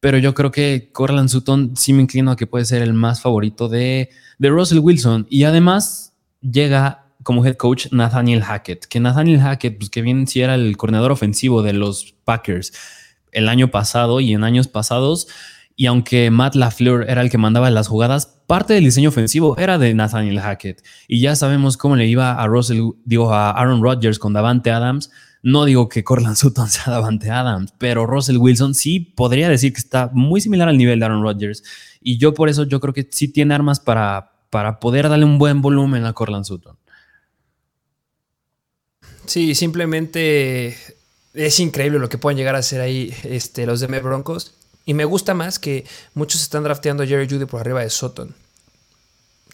[0.00, 3.20] pero yo creo que Corland Sutton sí me inclino a que puede ser el más
[3.20, 5.26] favorito de, de Russell Wilson.
[5.28, 10.40] Y además llega como head coach Nathaniel Hackett, que Nathaniel Hackett, pues que bien si
[10.40, 12.72] era el coordinador ofensivo de los Packers
[13.32, 15.28] el año pasado y en años pasados
[15.80, 19.78] y aunque Matt LaFleur era el que mandaba las jugadas, parte del diseño ofensivo era
[19.78, 20.82] de Nathaniel Hackett.
[21.06, 25.12] Y ya sabemos cómo le iba a Russell, digo, a Aaron Rodgers con Davante Adams.
[25.40, 29.78] No digo que Corland Sutton sea Davante Adams, pero Russell Wilson sí podría decir que
[29.78, 31.62] está muy similar al nivel de Aaron Rodgers.
[32.00, 35.38] Y yo por eso yo creo que sí tiene armas para, para poder darle un
[35.38, 36.76] buen volumen a Corland Sutton.
[39.26, 40.76] Sí, simplemente
[41.34, 44.57] es increíble lo que pueden llegar a hacer ahí este, los de Broncos.
[44.88, 48.34] Y me gusta más que muchos están drafteando a Jerry Judy por arriba de Sutton.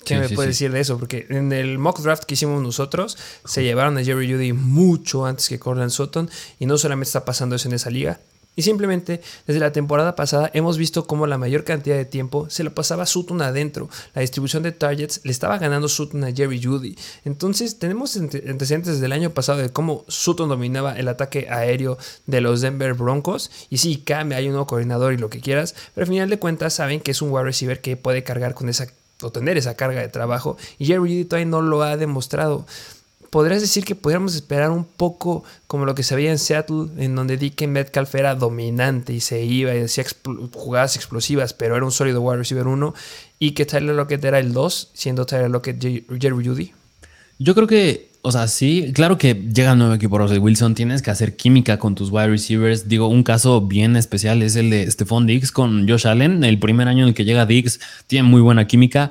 [0.05, 0.97] ¿Qué me puede decir de eso?
[0.97, 5.49] Porque en el mock draft que hicimos nosotros, se llevaron a Jerry Judy mucho antes
[5.49, 6.31] que Corland Sutton.
[6.61, 8.21] Y no solamente está pasando eso en esa liga,
[8.57, 12.65] y simplemente desde la temporada pasada hemos visto cómo la mayor cantidad de tiempo se
[12.65, 13.89] lo pasaba Sutton adentro.
[14.15, 16.97] La distribución de targets le estaba ganando Sutton a Jerry Judy.
[17.25, 22.41] Entonces tenemos antecedentes desde el año pasado de cómo Sutton dominaba el ataque aéreo de
[22.41, 23.51] los Denver Broncos.
[23.71, 25.75] Y sí, cambia, hay un nuevo coordinador y lo que quieras.
[25.95, 28.69] Pero al final de cuentas saben que es un wide receiver que puede cargar con
[28.69, 28.87] esa
[29.23, 30.57] o tener esa carga de trabajo.
[30.79, 32.67] Y Jerry Judy todavía no lo ha demostrado.
[33.35, 37.17] Podrías decir que podríamos esperar un poco como lo que se veía en Seattle, en
[37.17, 40.05] donde DK Metcalf era dominante y se iba y hacía
[40.53, 42.95] jugadas explosivas, pero era un sólido wide receiver 1,
[43.41, 46.73] y que Tyler Lockett era el 2, siendo Tyler Lockett Jerry Judy.
[47.41, 51.03] Yo creo que, o sea, sí, claro que llega el nuevo equipo Russell Wilson, tienes
[51.03, 52.89] que hacer química con tus wide receivers.
[52.89, 56.45] Digo, un caso bien especial es el de Stephon Diggs con Josh Allen.
[56.45, 59.11] El primer año en el que llega Diggs tiene muy buena química.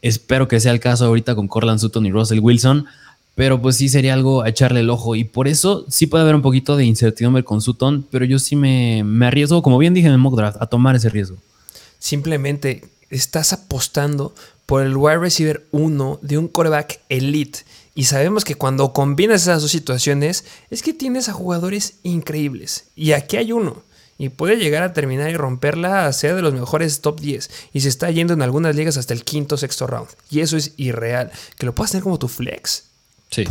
[0.00, 2.86] Espero que sea el caso ahorita con Corland Sutton y Russell Wilson.
[3.34, 5.16] Pero pues sí sería algo a echarle el ojo.
[5.16, 8.06] Y por eso sí puede haber un poquito de incertidumbre con Sutton.
[8.10, 10.94] Pero yo sí me, me arriesgo, como bien dije en el mock draft, a tomar
[10.94, 11.36] ese riesgo.
[11.98, 14.34] Simplemente estás apostando
[14.66, 17.60] por el wide receiver 1 de un quarterback elite.
[17.94, 22.86] Y sabemos que cuando combinas esas dos situaciones, es que tienes a jugadores increíbles.
[22.96, 23.82] Y aquí hay uno.
[24.18, 27.50] Y puede llegar a terminar y romperla a ser de los mejores top 10.
[27.72, 30.08] Y se está yendo en algunas ligas hasta el quinto sexto round.
[30.30, 31.30] Y eso es irreal.
[31.58, 32.84] Que lo puedas tener como tu flex.
[33.30, 33.44] Sí.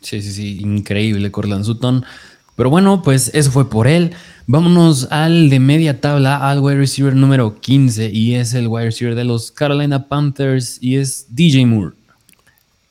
[0.00, 0.58] Sí, sí, sí.
[0.60, 2.04] Increíble, Corland Sutton.
[2.56, 4.12] Pero bueno, pues eso fue por él.
[4.46, 8.10] Vámonos al de media tabla, al wide receiver número 15.
[8.10, 10.78] Y es el wide receiver de los Carolina Panthers.
[10.80, 11.94] Y es DJ Moore.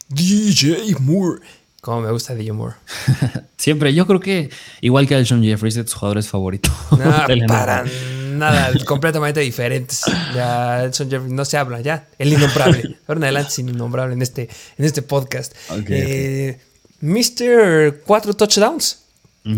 [0.09, 1.41] DJ Moore.
[1.81, 2.75] Como me gusta DJ Moore.
[3.57, 4.49] Siempre, yo creo que
[4.81, 6.73] igual que Alshon Jeffries, de tus jugadores favoritos.
[6.91, 6.97] No,
[7.47, 7.83] para
[8.39, 10.02] nada, completamente diferentes.
[10.34, 12.08] Ya Alshon Jeffries no se habla, ya.
[12.17, 12.97] El innombrable.
[13.08, 15.54] Ahora en adelante sin innombrable en este, en este podcast.
[15.88, 16.60] Eh,
[17.02, 18.02] Mr.
[18.06, 18.99] Cuatro Touchdowns.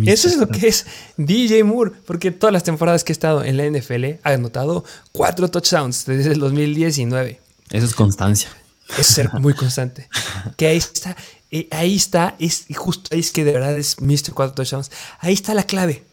[0.05, 0.85] Eso es lo que es
[1.17, 5.49] DJ Moore, porque todas las temporadas que he estado en la NFL ha anotado cuatro
[5.49, 7.41] touchdowns desde el 2019.
[7.71, 8.49] Eso es constancia.
[8.97, 10.07] Es ser muy constante.
[10.55, 11.17] Que ahí está,
[11.49, 14.33] eh, ahí está, es justo ahí es que de verdad es Mr.
[14.33, 14.91] 4 touchdowns.
[15.19, 16.03] Ahí está la clave.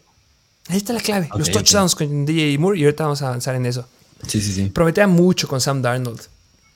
[0.69, 1.27] Ahí está la clave.
[1.35, 3.87] Los touchdowns con DJ Moore y ahorita vamos a avanzar en eso.
[4.27, 4.65] Sí, sí, sí.
[4.67, 6.21] Prometía mucho con Sam Darnold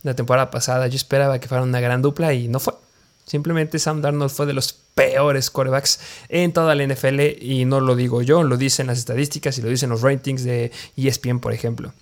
[0.02, 0.88] la temporada pasada.
[0.88, 2.74] Yo esperaba que fuera una gran dupla y no fue.
[3.26, 7.96] Simplemente Sam Darnold fue de los peores quarterbacks en toda la NFL y no lo
[7.96, 11.94] digo yo, lo dicen las estadísticas y lo dicen los ratings de ESPN, por ejemplo.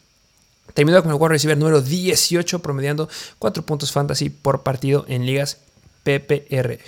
[0.73, 5.58] Terminó con el wide receiver número 18, promediando 4 puntos fantasy por partido en ligas
[6.03, 6.79] PPR.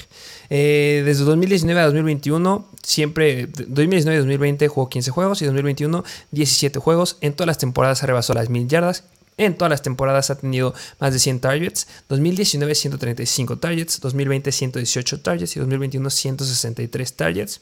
[0.50, 7.18] Eh, desde 2019 a 2021, siempre 2019 2020 jugó 15 juegos y 2021 17 juegos.
[7.22, 9.04] En todas las temporadas se rebasó las 1000 yardas.
[9.38, 11.88] En todas las temporadas ha tenido más de 100 targets.
[12.10, 17.62] 2019 135 targets, 2020 118 targets y 2021 163 targets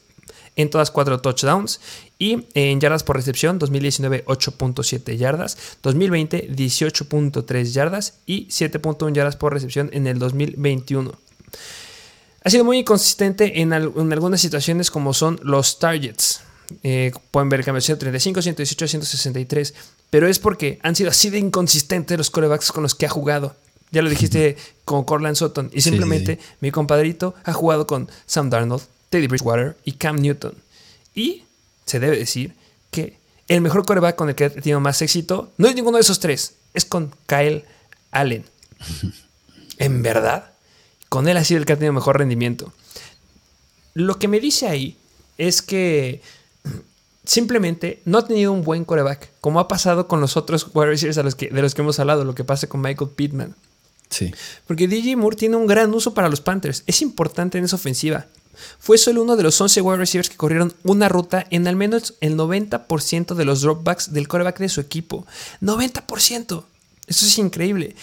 [0.56, 1.80] en todas cuatro touchdowns.
[2.20, 9.54] Y en yardas por recepción, 2019 8.7 yardas, 2020 18.3 yardas y 7.1 yardas por
[9.54, 11.12] recepción en el 2021.
[12.44, 16.42] Ha sido muy inconsistente en, algunas situaciones como son los targets.
[16.84, 19.74] Eh, pueden ver cambios 135, 118, 163.
[20.10, 23.56] Pero es porque han sido así de inconsistentes los corebacks con los que ha jugado.
[23.92, 25.70] Ya lo dijiste con Corland Sutton.
[25.74, 30.56] Y simplemente mi compadrito ha jugado con Sam Darnold, Teddy Bridgewater y Cam Newton.
[31.14, 31.44] Y
[31.86, 32.56] se debe decir
[32.90, 36.02] que el mejor coreback con el que ha tenido más éxito no es ninguno de
[36.02, 37.66] esos tres, es con Kyle
[38.12, 38.46] Allen.
[39.78, 40.51] en verdad,
[41.12, 42.72] con él ha sido el que ha tenido mejor rendimiento.
[43.94, 44.96] Lo que me dice ahí
[45.38, 46.22] es que
[47.26, 51.18] simplemente no ha tenido un buen coreback, como ha pasado con los otros wide receivers
[51.18, 53.56] a los que, de los que hemos hablado, lo que pasa con Michael Pittman.
[54.10, 54.34] Sí.
[54.66, 56.84] Porque DJ Moore tiene un gran uso para los Panthers.
[56.88, 58.28] Es importante en esa ofensiva.
[58.80, 62.14] Fue solo uno de los 11 wide receivers que corrieron una ruta en al menos
[62.22, 65.28] el 90% de los dropbacks del quarterback de su equipo.
[65.62, 66.64] 90%.
[67.12, 67.94] Eso es increíble.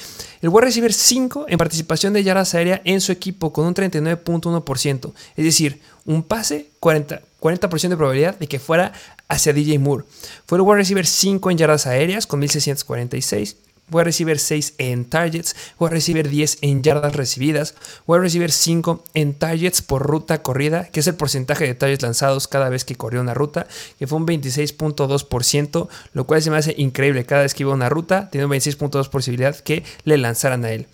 [0.42, 5.12] El wide receiver 5 en participación de yardas aéreas en su equipo con un 39.1%.
[5.35, 8.92] Es decir, un pase, 40%, 40 de probabilidad de que fuera
[9.27, 10.05] hacia DJ Moore.
[10.47, 13.57] Fue el wide receiver 5 en yardas aéreas con 1646
[13.92, 17.74] a receiver 6 en targets, a receiver 10 en yardas recibidas,
[18.07, 22.48] a receiver 5 en targets por ruta corrida, que es el porcentaje de targets lanzados
[22.48, 23.66] cada vez que corrió una ruta,
[23.98, 27.24] que fue un 26.2%, lo cual se me hace increíble.
[27.24, 30.87] Cada vez que iba una ruta, tiene un 26.2 posibilidad que le lanzaran a él.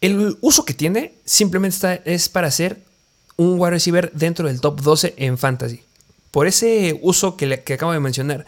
[0.00, 2.78] El uso que tiene simplemente es para ser
[3.36, 5.82] un wide receiver dentro del top 12 en fantasy.
[6.30, 8.44] Por ese uso que acabo de mencionar,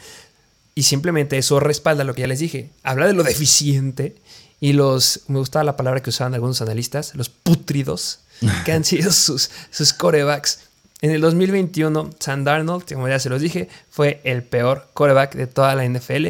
[0.76, 2.68] y simplemente eso respalda lo que ya les dije.
[2.82, 4.14] Habla de lo deficiente
[4.61, 8.20] y los, me gustaba la palabra que usaban algunos analistas, los putridos,
[8.66, 10.61] que han sido sus, sus corebacks.
[11.01, 15.46] En el 2021, Sam Darnold, como ya se los dije, fue el peor coreback de
[15.46, 16.26] toda la NFL.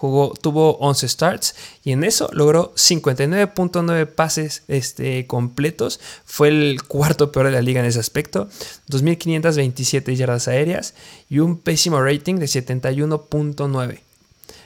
[0.00, 6.00] Jugó, tuvo 11 starts y en eso logró 59.9 pases este, completos.
[6.24, 8.48] Fue el cuarto peor de la liga en ese aspecto.
[8.88, 10.94] 2.527 yardas aéreas
[11.28, 14.00] y un pésimo rating de 71.9.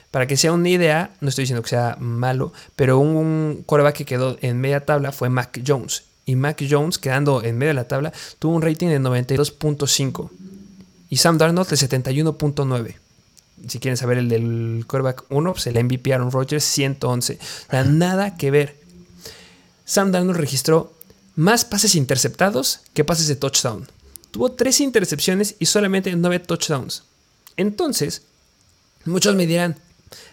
[0.09, 4.05] Para que sea una idea, no estoy diciendo que sea malo, pero un coreback que
[4.05, 6.03] quedó en media tabla fue Mac Jones.
[6.25, 10.29] y Mac Jones, quedando en medio de la tabla, tuvo un rating de 92.5
[11.09, 13.04] y Sam Darnold de 71.9.
[13.67, 17.39] Si quieren saber el del quarterback 1, pues el MVP Aaron Rodgers 111.
[17.67, 18.75] O sea, nada que ver.
[19.85, 20.93] Sam Darnold registró
[21.35, 23.87] más pases interceptados que pases de touchdown.
[24.31, 27.03] Tuvo tres intercepciones y solamente nueve touchdowns.
[27.57, 28.23] Entonces,
[29.05, 29.77] muchos me dirán,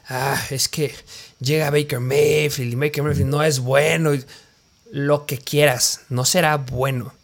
[0.09, 0.93] ah, es que
[1.41, 4.11] llega Baker Mayfield y Baker Mayfield no es bueno.
[4.91, 7.15] Lo que quieras, no será bueno,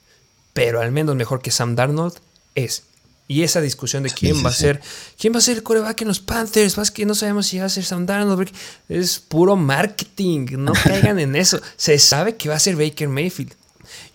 [0.55, 2.15] pero al menos mejor que Sam Darnold
[2.55, 2.85] es.
[3.31, 4.81] Y esa discusión de quién va a ser,
[5.19, 7.67] quién va a ser el coreback en los Panthers, más que no sabemos si va
[7.67, 8.51] a ser Sam Darnold,
[8.89, 11.61] es puro marketing, no caigan en eso.
[11.77, 13.53] Se sabe que va a ser Baker Mayfield.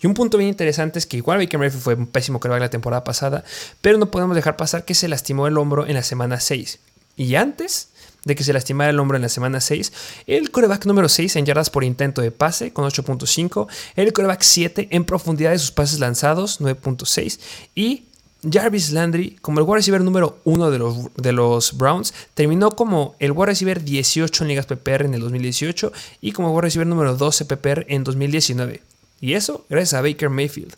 [0.02, 2.70] Y un punto bien interesante es que igual Baker Mayfield fue un pésimo coreback la
[2.70, 3.44] temporada pasada,
[3.80, 6.80] pero no podemos dejar pasar que se lastimó el hombro en la semana 6.
[7.16, 7.88] Y antes
[8.24, 9.92] de que se lastimara el hombro en la semana 6,
[10.26, 14.88] el coreback número 6 en yardas por intento de pase con 8.5, el coreback 7
[14.90, 17.38] en profundidad de sus pases lanzados 9.6
[17.74, 18.06] y
[18.50, 23.46] Jarvis Landry, como el wide receiver número uno de los, Browns, terminó como el wide
[23.46, 27.86] receiver 18 en ligas PPR en el 2018 y como wide receiver número 12 PPR
[27.88, 28.82] en 2019.
[29.20, 30.74] Y eso gracias a Baker Mayfield.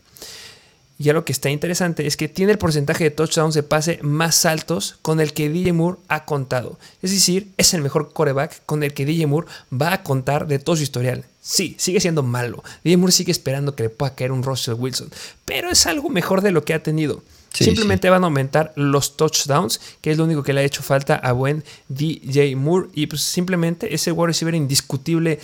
[0.99, 4.47] Ya lo que está interesante es que tiene el porcentaje de touchdowns de pase más
[4.47, 6.79] altos con el que DJ Moore ha contado.
[7.03, 10.59] Es decir, es el mejor coreback con el que DJ Moore va a contar de
[10.59, 11.25] todo su historial.
[11.43, 12.65] Sí, sigue siendo malo.
[12.83, 15.11] DJ Moore sigue esperando que le pueda caer un Russell Wilson,
[15.45, 17.23] pero es algo mejor de lo que ha tenido.
[17.65, 21.17] Simplemente van a aumentar los touchdowns, que es lo único que le ha hecho falta
[21.17, 22.89] a buen DJ Moore.
[22.95, 25.41] Y pues simplemente ese wide receiver indiscutible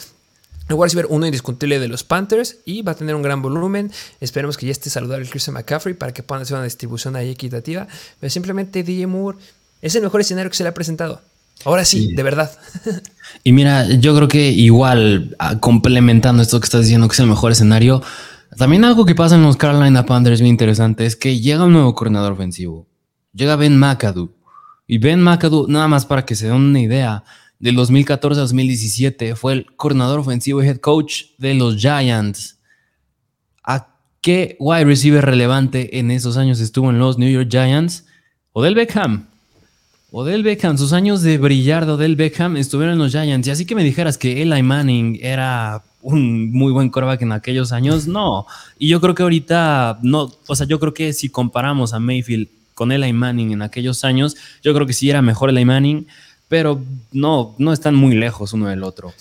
[0.68, 3.90] el wide receiver uno indiscutible de los Panthers y va a tener un gran volumen.
[4.20, 7.88] Esperemos que ya esté saludable Christian McCaffrey para que puedan hacer una distribución ahí equitativa.
[8.20, 9.38] Pero simplemente DJ Moore
[9.80, 11.20] es el mejor escenario que se le ha presentado.
[11.64, 12.50] Ahora sí, de verdad.
[13.44, 17.26] Y mira, yo creo que igual, ah, complementando esto que estás diciendo que es el
[17.26, 18.02] mejor escenario,
[18.56, 21.94] también algo que pasa en los Carolina Panthers bien interesante es que llega un nuevo
[21.94, 22.86] coordinador ofensivo.
[23.32, 24.34] Llega Ben McAdoo.
[24.86, 27.24] Y Ben McAdoo, nada más para que se den una idea,
[27.62, 32.58] del 2014 a 2017 fue el coordinador ofensivo y head coach de los Giants.
[33.62, 33.86] ¿A
[34.20, 38.04] qué wide receiver relevante en esos años estuvo en los New York Giants?
[38.52, 39.28] Odell Beckham.
[40.10, 43.46] Odell Beckham, sus años de brillar de Odell Beckham estuvieron en los Giants.
[43.46, 47.72] Y así que me dijeras que Eli Manning era un muy buen quarterback en aquellos
[47.72, 48.46] años, no.
[48.78, 52.48] Y yo creo que ahorita, no, o sea, yo creo que si comparamos a Mayfield
[52.74, 56.06] con Eli Manning en aquellos años, yo creo que sí era mejor Eli Manning
[56.52, 56.82] pero
[57.12, 59.14] no, no están muy lejos uno del otro.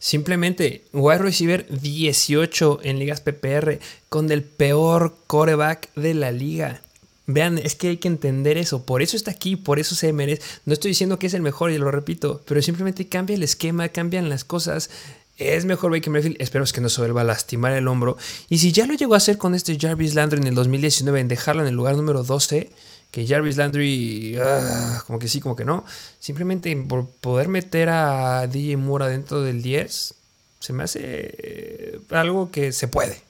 [0.00, 6.82] Simplemente, wide receiver 18 en ligas PPR con el peor coreback de la liga.
[7.28, 8.84] Vean, es que hay que entender eso.
[8.84, 10.42] Por eso está aquí, por eso se merece.
[10.64, 13.88] No estoy diciendo que es el mejor y lo repito, pero simplemente cambia el esquema,
[13.90, 14.90] cambian las cosas.
[15.36, 16.36] Es mejor Baker Mayfield.
[16.40, 18.16] Espero que no se vuelva a lastimar el hombro.
[18.48, 21.28] Y si ya lo llegó a hacer con este Jarvis Landry en el 2019 en
[21.28, 22.70] dejarlo en el lugar número 12,
[23.10, 25.84] que Jarvis Landry, ah, como que sí, como que no.
[26.20, 30.14] Simplemente por poder meter a DJ Moore adentro del 10,
[30.60, 33.20] se me hace eh, algo que se puede.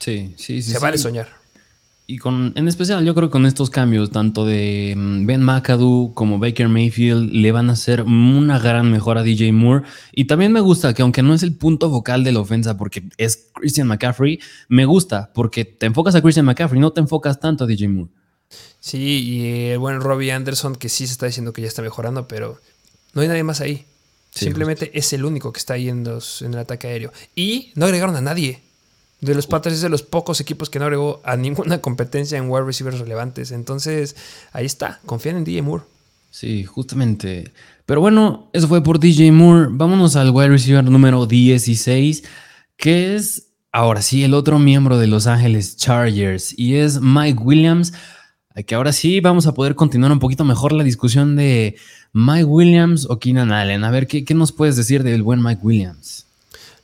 [0.00, 0.72] Sí, sí, sí.
[0.72, 1.43] Se vale soñar.
[2.06, 6.12] Y con, en especial, yo creo que con estos cambios, tanto de mm, Ben McAdoo
[6.14, 9.86] como Baker Mayfield, le van a hacer una gran mejora a DJ Moore.
[10.12, 13.04] Y también me gusta que, aunque no es el punto vocal de la ofensa, porque
[13.16, 14.38] es Christian McCaffrey,
[14.68, 18.10] me gusta porque te enfocas a Christian McCaffrey, no te enfocas tanto a DJ Moore.
[18.80, 22.28] Sí, y el buen Robbie Anderson, que sí se está diciendo que ya está mejorando,
[22.28, 22.60] pero
[23.14, 23.86] no hay nadie más ahí.
[24.30, 27.12] Simplemente es el único que está ahí en, el ataque aéreo.
[27.36, 28.62] Y no agregaron a nadie.
[29.20, 32.50] De los Panthers es de los pocos equipos que no agregó a ninguna competencia en
[32.50, 33.52] wide receivers relevantes.
[33.52, 34.16] Entonces,
[34.52, 35.00] ahí está.
[35.06, 35.84] Confían en DJ Moore.
[36.30, 37.52] Sí, justamente.
[37.86, 39.68] Pero bueno, eso fue por DJ Moore.
[39.70, 42.24] Vámonos al wide receiver número 16,
[42.76, 47.92] que es ahora sí el otro miembro de Los Ángeles Chargers y es Mike Williams
[48.62, 51.76] que ahora sí vamos a poder continuar un poquito mejor la discusión de
[52.12, 53.82] Mike Williams o Keenan Allen.
[53.82, 56.26] A ver, ¿qué, nos puedes decir del buen Mike Williams?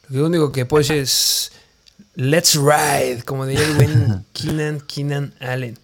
[0.08, 1.52] Lo único que puedo decir es
[2.14, 5.78] Let's ride, como diría el buen Keenan, Keenan Allen.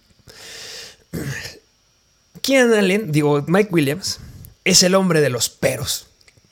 [2.41, 4.19] Keenan Allen, digo, Mike Williams,
[4.63, 6.07] es el hombre de los peros.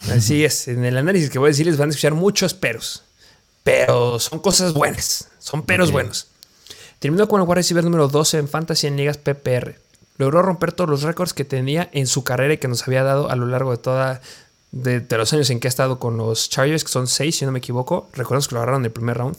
[0.09, 3.03] Así es, en el análisis que voy a decirles van a escuchar muchos peros.
[3.63, 6.27] Pero son cosas buenas, son peros buenos.
[6.99, 9.75] Terminó con el wide receiver número 12 en Fantasy en ligas PPR.
[10.17, 13.29] Logró romper todos los récords que tenía en su carrera y que nos había dado
[13.29, 14.21] a lo largo de toda
[14.71, 17.51] de, los años en que ha estado con los Chargers, que son 6 si no
[17.51, 18.09] me equivoco.
[18.13, 19.37] Recordemos que lo agarraron en el primer round.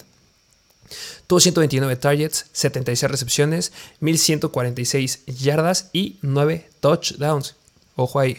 [1.26, 7.56] Tuvo 129 targets, 76 recepciones, 1146 yardas y 9 touchdowns.
[7.96, 8.36] Ojo ahí.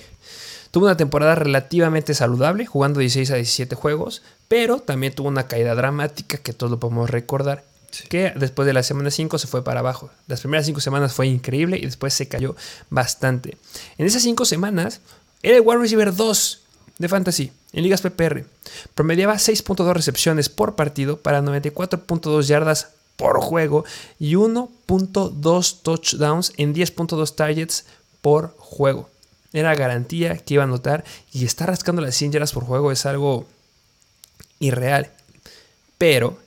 [0.72, 5.76] Tuvo una temporada relativamente saludable, jugando 16 a 17 juegos, pero también tuvo una caída
[5.76, 7.64] dramática que todos lo podemos recordar.
[8.10, 10.10] Que después de la semana 5 se fue para abajo.
[10.28, 12.56] Las primeras 5 semanas fue increíble y después se cayó
[12.90, 13.58] bastante.
[13.98, 15.02] En esas 5 semanas
[15.42, 16.67] era el wide receiver 2
[16.98, 18.46] de Fantasy en ligas PPR.
[18.96, 23.86] Promediaba 6.2 recepciones por partido para 94.2 yardas por juego
[24.20, 27.86] y 1.2 touchdowns en 10.2 targets
[28.22, 29.10] por juego.
[29.54, 33.06] Era garantía que iba a anotar y estar rascando las 100 yardas por juego es
[33.06, 33.48] algo
[34.60, 35.12] irreal.
[35.98, 36.38] Pero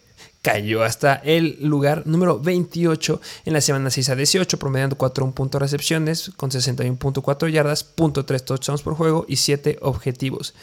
[0.43, 5.61] cayó hasta el lugar número 28 en la semana 6 a 18, promediando 4 puntos
[5.61, 10.55] recepciones con 61.4 yardas, .3 touchdowns por juego y 7 objetivos.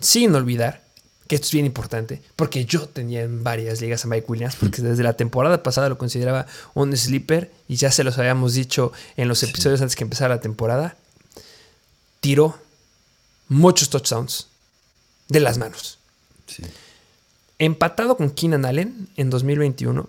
[0.00, 0.82] Sin olvidar
[1.28, 4.82] que esto es bien importante, porque yo tenía en varias ligas a Mike Williams, porque
[4.82, 9.28] desde la temporada pasada lo consideraba un sleeper y ya se los habíamos dicho en
[9.28, 10.96] los episodios antes que empezara la temporada.
[12.20, 12.58] Tiró
[13.48, 14.48] muchos touchdowns
[15.28, 15.98] de las manos.
[17.62, 20.08] Empatado con Keenan Allen en 2021.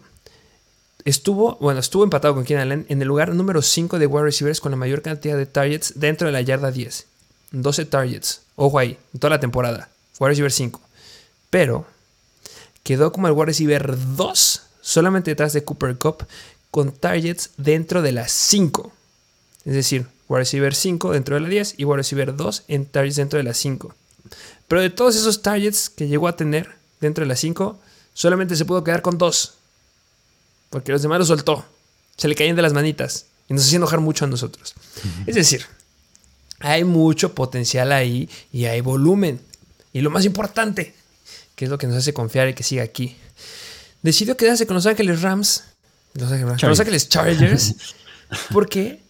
[1.06, 4.60] Estuvo, bueno, estuvo empatado con Keenan Allen en el lugar número 5 de wide receivers
[4.60, 7.06] con la mayor cantidad de targets dentro de la yarda 10.
[7.52, 8.42] 12 targets.
[8.56, 9.90] Ojo ahí, en toda la temporada.
[10.20, 10.82] Wide receiver 5.
[11.52, 11.86] Pero
[12.82, 16.26] quedó como el wide receiver 2, solamente detrás de Cooper Cup,
[16.72, 18.92] con targets dentro de las 5.
[19.66, 23.18] Es decir, wide receiver 5 dentro de la 10 y wide receiver 2 en targets
[23.18, 23.94] dentro de las 5.
[24.68, 27.80] Pero de todos esos targets que llegó a tener dentro de las 5,
[28.14, 29.54] solamente se pudo quedar con 2.
[30.70, 31.66] Porque los demás los soltó.
[32.18, 33.26] Se le caían de las manitas.
[33.48, 34.74] Y nos hacía enojar mucho a nosotros.
[35.28, 35.66] Es decir,
[36.60, 39.42] hay mucho potencial ahí y hay volumen.
[39.92, 40.96] Y lo más importante,
[41.56, 43.18] que es lo que nos hace confiar y que siga aquí,
[44.02, 45.66] decidió quedarse con Los Ángeles Rams,
[46.14, 47.76] Los Ángeles, Los Ángeles Chargers,
[48.52, 49.03] porque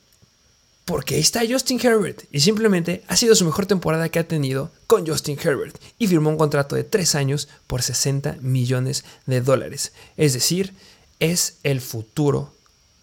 [0.86, 4.72] porque ahí está Justin Herbert y simplemente ha sido su mejor temporada que ha tenido
[4.88, 9.94] con Justin Herbert y firmó un contrato de 3 años por 60 millones de dólares.
[10.18, 10.74] Es decir,
[11.20, 12.54] es el futuro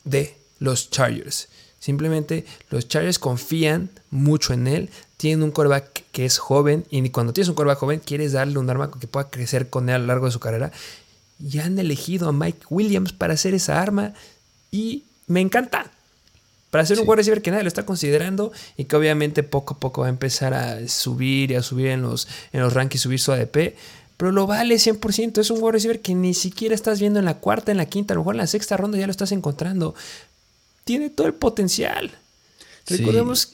[0.04, 1.48] de los Chargers.
[1.78, 7.32] Simplemente los Chargers confían mucho en él, tienen un quarterback que es joven y cuando
[7.32, 10.06] tienes un quarterback joven quieres darle un arma que pueda crecer con él a lo
[10.06, 10.70] largo de su carrera.
[11.38, 14.12] Y han elegido a Mike Williams para hacer esa arma
[14.70, 15.90] y me encanta
[16.70, 19.78] para ser un wide receiver que nadie lo está considerando y que obviamente poco a
[19.78, 23.18] poco va a empezar a subir y a subir en los, en los rankings, subir
[23.18, 23.74] su ADP.
[24.16, 25.38] Pero lo vale 100%.
[25.38, 28.14] Es un wide receiver que ni siquiera estás viendo en la cuarta, en la quinta,
[28.14, 29.94] a lo mejor en la sexta ronda ya lo estás encontrando.
[30.84, 32.10] Tiene todo el potencial.
[32.86, 33.52] Recordemos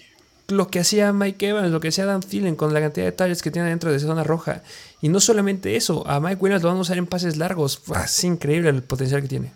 [0.49, 3.43] lo que hacía Mike Evans, lo que hacía Dan Thielen con la cantidad de targets
[3.43, 4.63] que tiene dentro de esa zona roja.
[5.01, 7.81] Y no solamente eso, a Mike Williams lo vamos a usar en pases largos.
[8.05, 9.53] Es increíble el potencial que tiene.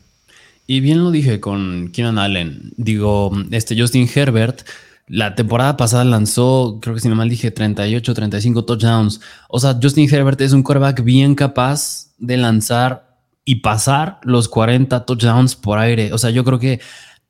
[0.70, 2.72] Y bien lo dije con Keenan Allen.
[2.76, 4.60] Digo, este Justin Herbert,
[5.08, 9.20] la temporada pasada lanzó, creo que si no mal dije, 38, 35 touchdowns.
[9.48, 15.06] O sea, Justin Herbert es un quarterback bien capaz de lanzar y pasar los 40
[15.06, 16.12] touchdowns por aire.
[16.12, 16.78] O sea, yo creo que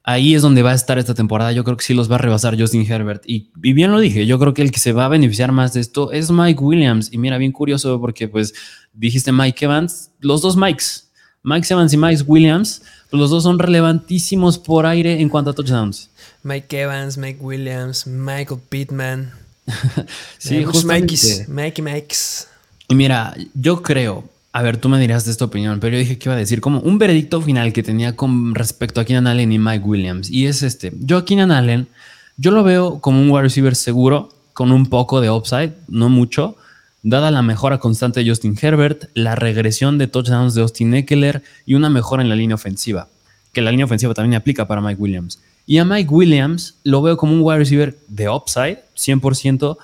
[0.03, 1.51] ahí es donde va a estar esta temporada.
[1.53, 3.23] Yo creo que sí los va a rebasar Justin Herbert.
[3.25, 5.73] Y, y, bien lo dije, yo creo que el que se va a beneficiar más
[5.73, 7.11] de esto es Mike Williams.
[7.11, 8.53] Y mira, bien curioso porque pues
[8.93, 11.10] dijiste Mike Evans, los dos Mikes,
[11.43, 15.53] Mike Evans y Mike Williams pues los dos son relevantísimos por aire en cuanto a
[15.53, 16.11] touchdowns.
[16.45, 19.33] Mike Evans, Mike Williams, Michael Pittman.
[20.39, 21.19] sí, Mikey,
[21.49, 22.47] Mikey Mikes.
[22.89, 26.19] Y mira, yo creo, a ver, tú me dirás de esta opinión, pero yo dije
[26.19, 29.53] que iba a decir como un veredicto final que tenía con respecto a Keenan Allen
[29.53, 30.31] y Mike Williams.
[30.31, 31.89] Y es este, yo a Keenan Allen,
[32.37, 36.57] yo lo veo como un wide receiver seguro, con un poco de upside, no mucho,
[37.03, 41.75] dada la mejora constante de Justin Herbert, la regresión de touchdowns de Austin Eckler y
[41.75, 43.09] una mejora en la línea ofensiva,
[43.53, 45.41] que la línea ofensiva también aplica para Mike Williams.
[45.67, 49.77] Y a Mike Williams lo veo como un wide receiver de upside, 100%,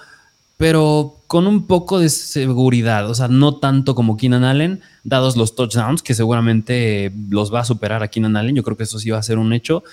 [0.57, 5.55] pero con un poco de seguridad, o sea, no tanto como Keenan Allen, dados los
[5.55, 9.11] touchdowns, que seguramente los va a superar a Keenan Allen, yo creo que eso sí
[9.11, 9.85] va a ser un hecho,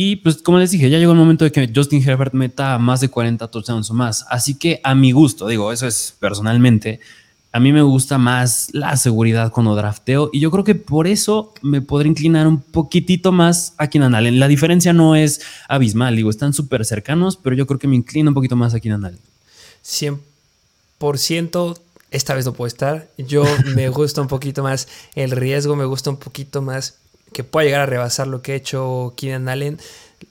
[0.00, 3.00] y pues como les dije, ya llegó el momento de que Justin Herbert meta más
[3.00, 4.24] de 40 touchdowns o más.
[4.30, 7.00] Así que a mi gusto, digo, eso es personalmente,
[7.50, 11.52] a mí me gusta más la seguridad cuando drafteo y yo creo que por eso
[11.62, 14.38] me podré inclinar un poquitito más a Keenan Allen.
[14.38, 18.30] La diferencia no es abismal, digo, están súper cercanos, pero yo creo que me inclino
[18.30, 19.18] un poquito más a Keenan Allen.
[19.84, 21.76] 100%
[22.12, 23.08] esta vez no puedo estar.
[23.18, 23.42] Yo
[23.74, 24.86] me gusta un poquito más
[25.16, 26.98] el riesgo, me gusta un poquito más
[27.32, 29.78] que pueda llegar a rebasar lo que ha hecho Keenan Allen,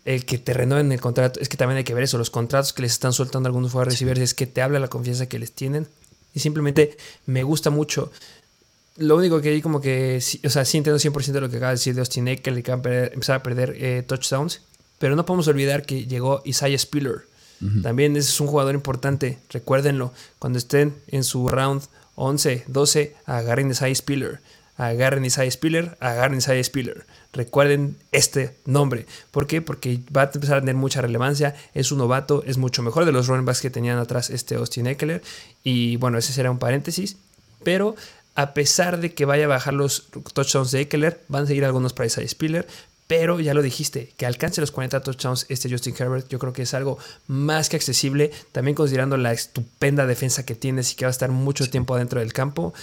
[0.06, 2.74] el que te renueven el contrato, es que también hay que ver eso, los contratos
[2.74, 5.52] que les están soltando algunos jugadores receivers, es que te habla la confianza que les
[5.52, 5.88] tienen.
[6.34, 8.12] Y simplemente me gusta mucho.
[8.98, 11.72] Lo único que hay como que, o sea, sí entiendo 100% de lo que acaba
[11.72, 14.62] de decir de Austin Eckler, que va a empezar a perder eh, touchdowns,
[15.00, 17.26] pero no podemos olvidar que llegó Isaiah Spiller
[17.82, 20.14] También es un jugador importante, recuérdenlo.
[20.40, 21.84] Cuando estén en su round
[22.16, 24.42] 11, 12, agarren Isaiah Spiller.
[24.78, 27.06] Agarren Isaiah Spiller, agarren Isaiah Spiller.
[27.34, 29.08] Recuerden este nombre.
[29.32, 29.62] ¿Por qué?
[29.62, 31.56] Porque va a empezar a tener mucha relevancia.
[31.74, 34.88] Es un novato, es mucho mejor de los running backs que tenían atrás este Austin
[34.88, 35.24] Eckler.
[35.64, 37.18] Y bueno, ese será un paréntesis.
[37.64, 37.96] Pero
[38.36, 41.94] a pesar de que vaya a bajar los touchdowns de Eckler, van a seguir algunos
[41.94, 42.68] para Isaiah Spiller.
[43.08, 46.64] Pero ya lo dijiste, que alcance los 40 touchdowns este Justin Herbert, yo creo que
[46.64, 48.32] es algo más que accesible.
[48.52, 52.20] También considerando la estupenda defensa que tienes y que va a estar mucho tiempo adentro
[52.20, 52.74] del campo.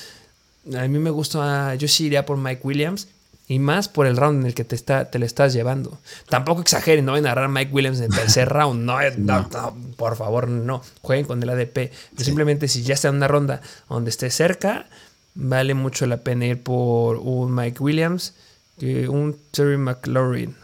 [0.77, 3.09] A mí me gusta, yo sí iría por Mike Williams.
[3.47, 5.99] Y más por el round en el que te, está, te le estás llevando.
[6.31, 8.83] Tampoco exageren, no vayan a agarrar a Mike Williams en el tercer round.
[8.85, 10.83] No, no, no, por favor, no.
[11.03, 11.93] Jueguen con el ADP.
[12.17, 14.87] Simplemente si ya está en una ronda donde esté cerca,
[15.35, 18.35] vale mucho la pena ir por un Mike Williams
[18.79, 20.55] que un Terry McLaurin.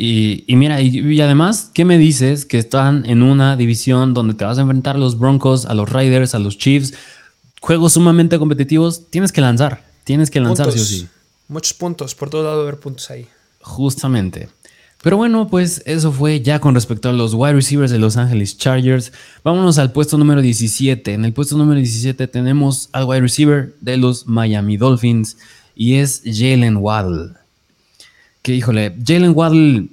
[0.00, 2.44] Y, mira, y, además, ¿qué me dices?
[2.44, 5.88] Que están en una división donde te vas a enfrentar a los Broncos, a los
[5.88, 6.94] Raiders, a los Chiefs.
[7.60, 9.10] Juegos sumamente competitivos.
[9.10, 9.84] Tienes que lanzar.
[10.04, 11.08] Tienes que lanzar, sí o sí.
[11.48, 12.14] Muchos puntos.
[12.14, 13.26] Por todo lado, haber puntos ahí.
[13.60, 14.48] Justamente.
[15.02, 18.58] Pero bueno, pues eso fue ya con respecto a los wide receivers de Los Angeles
[18.58, 19.12] Chargers.
[19.44, 21.14] Vámonos al puesto número 17.
[21.14, 25.36] En el puesto número 17 tenemos al wide receiver de los Miami Dolphins
[25.76, 27.34] y es Jalen Waddle.
[28.42, 29.88] Que híjole, Jalen Waddle,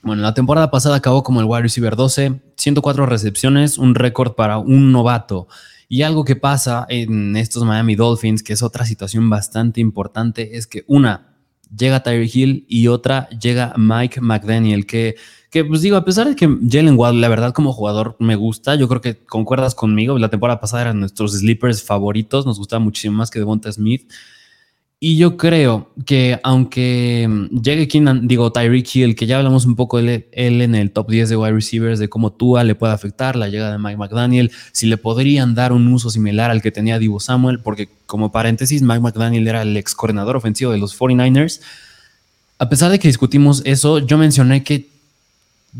[0.00, 4.56] bueno, la temporada pasada acabó como el wide receiver 12, 104 recepciones, un récord para
[4.56, 5.46] un novato.
[5.88, 10.66] Y algo que pasa en estos Miami Dolphins, que es otra situación bastante importante, es
[10.66, 11.34] que una,
[11.74, 15.16] llega Tyreek Hill y otra llega Mike McDaniel, que,
[15.50, 18.74] que pues digo, a pesar de que Jalen Waddle, la verdad como jugador me gusta,
[18.74, 23.16] yo creo que concuerdas conmigo, la temporada pasada eran nuestros sleepers favoritos, nos gustaba muchísimo
[23.16, 24.10] más que Devonta Smith.
[25.00, 27.28] Y yo creo que aunque
[27.62, 31.08] llegue Keenan, digo Tyreek Hill, que ya hablamos un poco de él en el top
[31.08, 34.50] 10 de wide receivers, de cómo Tua le puede afectar la llegada de Mike McDaniel,
[34.72, 38.82] si le podrían dar un uso similar al que tenía Divo Samuel, porque como paréntesis,
[38.82, 41.60] Mike McDaniel era el ex coordinador ofensivo de los 49ers.
[42.58, 44.88] A pesar de que discutimos eso, yo mencioné que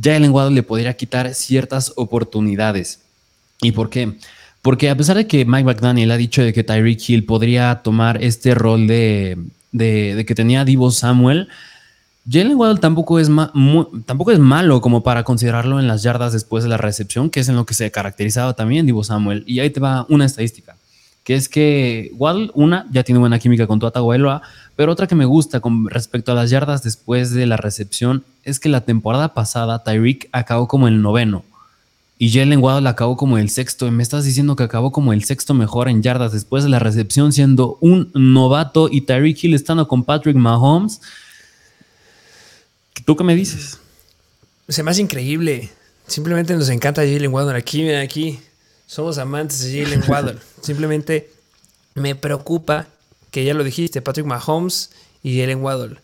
[0.00, 3.00] Jalen Waddle le podría quitar ciertas oportunidades.
[3.62, 4.16] ¿Y por qué?
[4.68, 8.22] Porque a pesar de que Mike McDaniel ha dicho de que Tyreek Hill podría tomar
[8.22, 9.38] este rol de,
[9.72, 11.48] que tenía Divo Samuel,
[12.30, 13.30] Jalen Waddle tampoco es,
[14.04, 17.48] tampoco es malo como para considerarlo en las yardas después de la recepción, que es
[17.48, 19.42] en lo que se caracterizaba también Divo Samuel.
[19.46, 20.76] Y ahí te va una estadística,
[21.24, 24.42] que es que Waddle, una, ya tiene buena química con Tua Tagovailoa,
[24.76, 28.60] pero otra que me gusta con respecto a las yardas después de la recepción es
[28.60, 31.42] que la temporada pasada Tyreek acabó como el noveno.
[32.18, 33.86] Y Jalen Waddle acabó como el sexto.
[33.86, 36.80] Y me estás diciendo que acabó como el sexto mejor en yardas después de la
[36.80, 41.00] recepción, siendo un novato y Tyreek Hill estando con Patrick Mahomes.
[43.04, 43.78] ¿Tú qué me dices?
[44.68, 45.70] Se me hace increíble.
[46.08, 47.56] Simplemente nos encanta Jalen Waddle.
[47.56, 48.40] Aquí, aquí.
[48.86, 50.38] Somos amantes de Jalen Waddle.
[50.60, 51.30] Simplemente
[51.94, 52.88] me preocupa
[53.30, 54.90] que ya lo dijiste, Patrick Mahomes
[55.22, 55.98] y Jalen Waddle.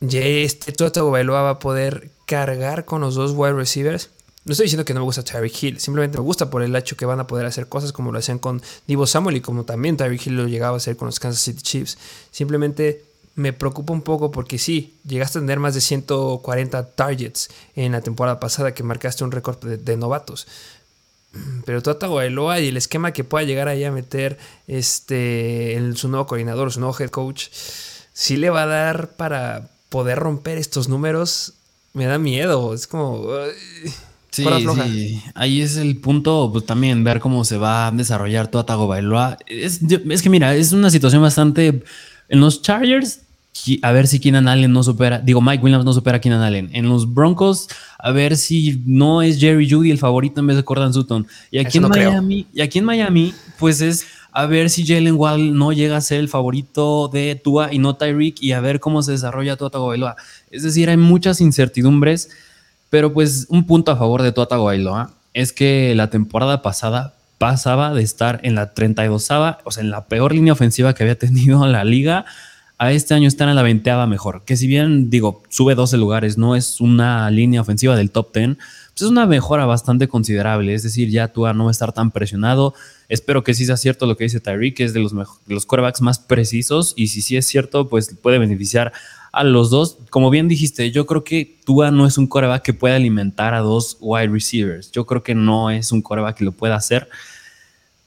[0.00, 4.08] Ya este Toto Bailoa va a poder cargar con los dos wide receivers
[4.44, 6.96] no estoy diciendo que no me gusta Tyreek Hill, simplemente me gusta por el hecho
[6.96, 9.96] que van a poder hacer cosas como lo hacían con Divo Samuel y como también
[9.96, 11.98] Tyreek Hill lo llegaba a hacer con los Kansas City Chiefs.
[12.30, 17.92] Simplemente me preocupa un poco porque sí, llegaste a tener más de 140 targets en
[17.92, 20.46] la temporada pasada que marcaste un récord de, novatos.
[21.64, 26.08] Pero Tata Eloa y el esquema que pueda llegar ahí a meter este, en su
[26.08, 27.48] nuevo coordinador, su nuevo head coach,
[28.12, 31.54] sí le va a dar para poder romper estos números.
[31.92, 33.28] Me da miedo, es como...
[34.30, 38.64] Sí, sí, ahí es el punto, pues también ver cómo se va a desarrollar toda
[38.64, 39.38] Tagovailoa.
[39.46, 41.82] Es, es que mira, es una situación bastante...
[42.32, 43.22] En los Chargers,
[43.82, 46.70] a ver si Keenan Allen no supera, digo, Mike Williams no supera a Keenan Allen.
[46.72, 47.66] En los Broncos,
[47.98, 51.26] a ver si no es Jerry Judy el favorito en vez de Cordan Sutton.
[51.50, 55.56] Y aquí en Miami, y aquí en Miami, pues es a ver si Jalen Wall
[55.56, 59.02] no llega a ser el favorito de Tua y no Tyreek y a ver cómo
[59.02, 60.14] se desarrolla toda Tagovailoa.
[60.52, 62.30] Es decir, hay muchas incertidumbres
[62.90, 67.94] pero pues un punto a favor de Tua Tagovailoa es que la temporada pasada pasaba
[67.94, 71.66] de estar en la 32ava, o sea, en la peor línea ofensiva que había tenido
[71.68, 72.26] la liga,
[72.80, 74.42] a este año estar en la 20 mejor.
[74.46, 78.56] Que si bien, digo, sube 12 lugares, no es una línea ofensiva del top 10,
[78.56, 80.72] pues es una mejora bastante considerable.
[80.72, 82.72] Es decir, ya Tua no va a estar tan presionado.
[83.10, 85.66] Espero que sí sea cierto lo que dice Tyreek, que es de los, de los
[85.66, 86.94] quarterbacks más precisos.
[86.96, 88.94] Y si sí es cierto, pues puede beneficiar
[89.32, 89.98] a los dos.
[90.10, 93.60] Como bien dijiste, yo creo que Tua no es un coreback que pueda alimentar a
[93.60, 94.90] dos wide receivers.
[94.92, 97.08] Yo creo que no es un coreback que lo pueda hacer.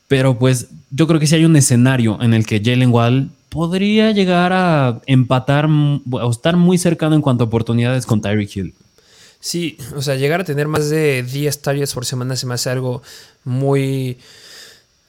[0.08, 4.12] Pero pues yo creo que si hay un escenario en el que Jalen Wall podría
[4.12, 8.74] llegar a empatar o estar muy cercano en cuanto a oportunidades con Tyreek Hill.
[9.40, 12.70] Sí, o sea, llegar a tener más de 10 targets por semana se me hace
[12.70, 13.02] algo
[13.44, 14.18] muy...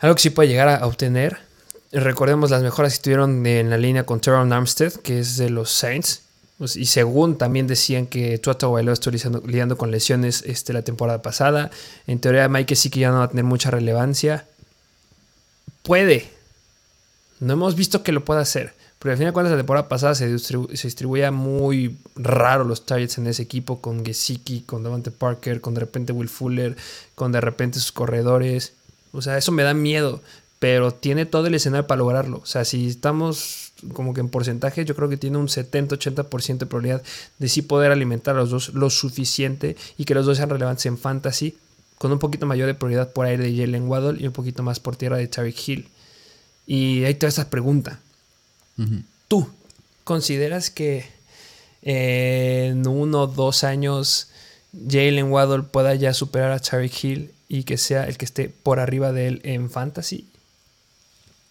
[0.00, 1.38] Algo que sí puede llegar a obtener.
[2.00, 5.70] Recordemos las mejoras que tuvieron en la línea con Teron Armstead, que es de los
[5.70, 6.22] Saints.
[6.58, 9.12] Pues, y según también decían que Tua Tagovailoa estuvo
[9.46, 11.70] lidiando, con lesiones este, la temporada pasada.
[12.06, 14.44] En teoría Mike sí que ya no va a tener mucha relevancia.
[15.82, 16.30] Puede.
[17.38, 18.74] No hemos visto que lo pueda hacer.
[18.98, 23.26] Pero al final de cuentas la temporada pasada se, distribuía muy raro los targets en
[23.26, 26.74] ese equipo con Gesicki, con Devante Parker, con de repente Will Fuller,
[27.14, 28.72] con de repente sus corredores.
[29.12, 30.22] O sea, eso me da miedo,
[30.58, 32.38] pero tiene todo el escenario para lograrlo.
[32.38, 36.66] O sea, si estamos como que en porcentaje, yo creo que tiene un 70-80% de
[36.66, 37.02] probabilidad
[37.38, 40.86] de sí poder alimentar a los dos lo suficiente y que los dos sean relevantes
[40.86, 41.56] en fantasy,
[41.98, 44.80] con un poquito mayor de probabilidad por aire de Jalen Waddle y un poquito más
[44.80, 45.88] por tierra de Tyreek Hill.
[46.66, 48.00] Y hay toda esa pregunta.
[49.28, 49.48] ¿Tú
[50.02, 51.06] consideras que
[51.82, 54.28] en uno o dos años
[54.72, 58.80] Jalen Waddle pueda ya superar a Tyreek Hill y que sea el que esté por
[58.80, 60.26] arriba de él en fantasy?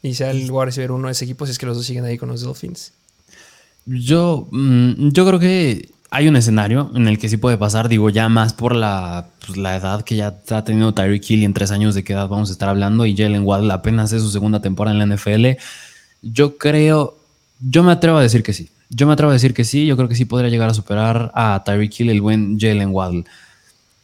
[0.04, 2.04] Y sea el wide receiver uno de ese equipo si es que los dos siguen
[2.04, 2.91] ahí con los Dolphins.
[3.86, 8.10] Yo, mm, yo creo que hay un escenario en el que sí puede pasar, digo,
[8.10, 11.54] ya más por la, pues, la edad que ya está teniendo Tyreek Hill y en
[11.54, 14.30] tres años de qué edad vamos a estar hablando y Jalen Waddle apenas es su
[14.30, 15.58] segunda temporada en la NFL.
[16.22, 17.18] Yo creo,
[17.60, 18.70] yo me atrevo a decir que sí.
[18.89, 19.88] Yo me atrevo a decir que sí.
[19.88, 23.24] Yo creo que sí podría llegar a superar a Tyreek Hill, el buen Jalen Waddle.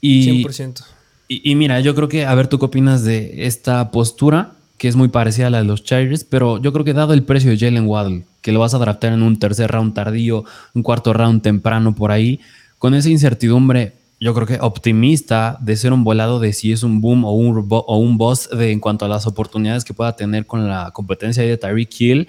[0.01, 0.83] Y, 100%.
[1.27, 4.53] Y, y, mira, yo creo que, a ver, ¿tú qué opinas de esta postura?
[4.79, 7.21] Que es muy parecida a la de los Chargers, pero yo creo que dado el
[7.21, 10.81] precio de Jalen Waddle, que lo vas a draftar en un tercer round tardío, un
[10.81, 12.39] cuarto round temprano por ahí,
[12.79, 16.99] con esa incertidumbre, yo creo que optimista de ser un volado de si es un
[16.99, 20.45] boom o un, o un boss de, en cuanto a las oportunidades que pueda tener
[20.45, 22.27] con la competencia de Tyreek Hill,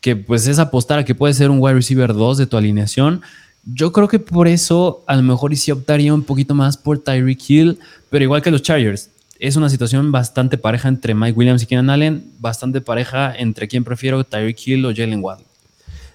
[0.00, 3.22] que pues es apostar a que puede ser un wide receiver 2 de tu alineación.
[3.64, 7.50] Yo creo que por eso a lo mejor sí optaría un poquito más por Tyreek
[7.50, 7.78] Hill,
[8.10, 9.10] pero igual que los Chargers.
[9.38, 13.84] Es una situación bastante pareja entre Mike Williams y Keenan Allen, bastante pareja entre quién
[13.84, 15.46] prefiero, Tyreek Hill o Jalen Waddle.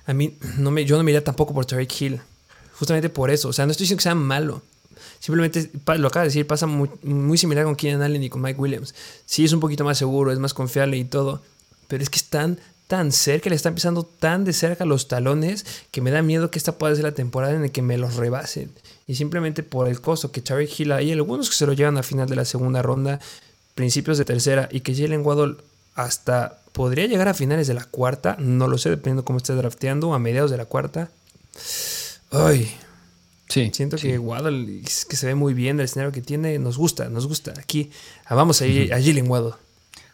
[0.06, 2.22] A mí, no me, yo no me iría tampoco por Tyreek Hill,
[2.74, 3.50] justamente por eso.
[3.50, 4.62] O sea, no estoy diciendo que sea malo,
[5.24, 8.94] Simplemente lo acaba de decir, pasa muy, similar con Keenan Allen y con Mike Williams.
[9.26, 11.42] Sí, es un poquito más seguro, es más confiable y todo,
[11.88, 16.02] pero es que están tan cerca, le están pisando tan de cerca los talones que
[16.02, 18.74] me da miedo que esta pueda ser la temporada en la que me los rebasen.
[19.08, 22.04] Y simplemente por el costo que Charlie Hill hay algunos que se lo llevan a
[22.04, 23.20] final de la segunda ronda,
[23.76, 25.58] principios de tercera, y que Jalen Waddle
[25.96, 30.14] hasta podría llegar a finales de la cuarta, no lo sé, dependiendo cómo esté drafteando,
[30.14, 31.12] a mediados de la cuarta.
[32.32, 32.74] Ay,
[33.72, 36.58] Siento que Waddle es que se ve muy bien el escenario que tiene.
[36.58, 37.54] Nos gusta, nos gusta.
[37.60, 37.92] Aquí
[38.26, 39.54] ah, vamos a ir a Jalen Waddle.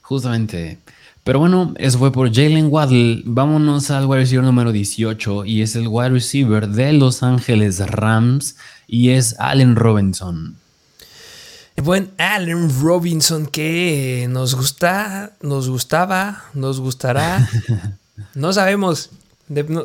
[0.02, 0.80] Justamente.
[1.24, 3.24] Pero bueno, eso fue por Jalen Waddle.
[3.26, 8.58] Vámonos al wide receiver número 18 y es el wide receiver de Los Ángeles Rams
[8.90, 10.58] y es Allen Robinson.
[11.76, 17.48] El buen Allen Robinson que nos gusta, nos gustaba, nos gustará.
[18.36, 19.12] no sabemos.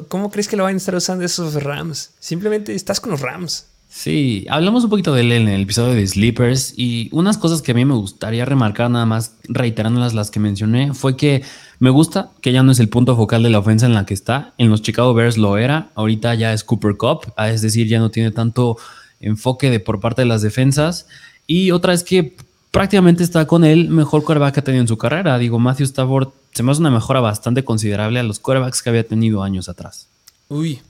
[0.08, 2.10] ¿Cómo crees que lo van a estar usando esos Rams?
[2.18, 3.66] Simplemente estás con los Rams.
[3.96, 7.70] Sí, hablamos un poquito de él en el episodio de Sleepers y unas cosas que
[7.70, 11.44] a mí me gustaría remarcar, nada más reiterándolas las que mencioné, fue que
[11.78, 14.12] me gusta que ya no es el punto focal de la ofensa en la que
[14.12, 14.52] está.
[14.58, 18.00] En los Chicago Bears lo era, ahorita ya es Cooper Cup, ah, es decir, ya
[18.00, 18.78] no tiene tanto
[19.20, 21.06] enfoque de por parte de las defensas.
[21.46, 22.36] Y otra es que
[22.72, 25.38] prácticamente está con el mejor quarterback que ha tenido en su carrera.
[25.38, 29.06] Digo, Matthew Stafford se me hace una mejora bastante considerable a los quarterbacks que había
[29.06, 30.08] tenido años atrás.
[30.48, 30.80] Uy,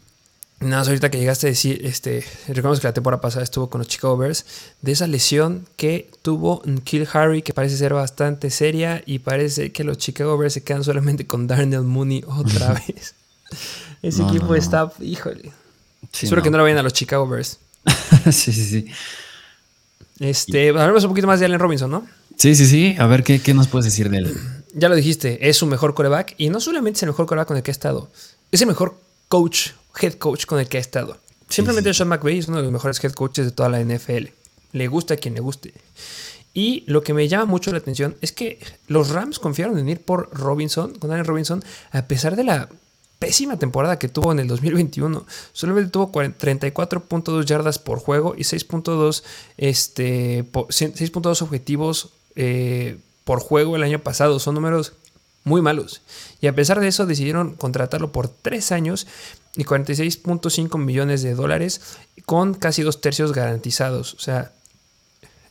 [0.61, 3.81] nada más ahorita que llegaste a decir, este, reconozco que la temporada pasada estuvo con
[3.81, 4.45] los Chicago Bears,
[4.83, 9.85] de esa lesión que tuvo Kill Harry, que parece ser bastante seria, y parece que
[9.85, 13.15] los Chicago Bears se quedan solamente con Darnell Mooney otra vez.
[14.03, 15.53] Ese equipo está, híjole.
[16.13, 17.59] Espero que no lo vayan a los Chicago Bears.
[18.31, 18.87] sí, sí, sí.
[20.21, 22.07] Este, hablamos un poquito más de Allen Robinson, ¿no?
[22.37, 22.97] Sí, sí, sí.
[22.99, 24.37] A ver, ¿qué, qué nos puedes decir de él?
[24.75, 27.57] ya lo dijiste, es su mejor coreback y no solamente es el mejor coreback con
[27.57, 28.11] el que ha estado,
[28.51, 28.99] es el mejor
[29.29, 29.71] coach,
[30.01, 31.19] head coach con el que ha estado.
[31.49, 34.29] Simplemente Sean McVay es uno de los mejores head coaches de toda la NFL.
[34.73, 35.75] Le gusta a quien le guste.
[36.53, 40.01] Y lo que me llama mucho la atención es que los Rams confiaron en ir
[40.01, 42.69] por Robinson, con Allen Robinson, a pesar de la
[43.19, 45.27] pésima temporada que tuvo en el 2021.
[45.53, 49.23] Solamente tuvo 34.2 yardas por juego y 6.2
[49.57, 54.39] este, 6.2 objetivos eh, por juego el año pasado.
[54.39, 54.93] Son números
[55.43, 56.03] muy malos.
[56.41, 59.07] Y a pesar de eso decidieron contratarlo por tres años
[59.57, 61.81] y 46.5 millones de dólares
[62.27, 64.15] con casi dos tercios garantizados.
[64.15, 64.53] O sea,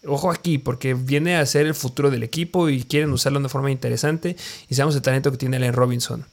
[0.05, 3.49] ojo aquí, porque viene a ser el futuro del equipo y quieren usarlo de una
[3.49, 4.35] forma interesante.
[4.69, 6.25] Y sabemos el talento que tiene Allen Robinson.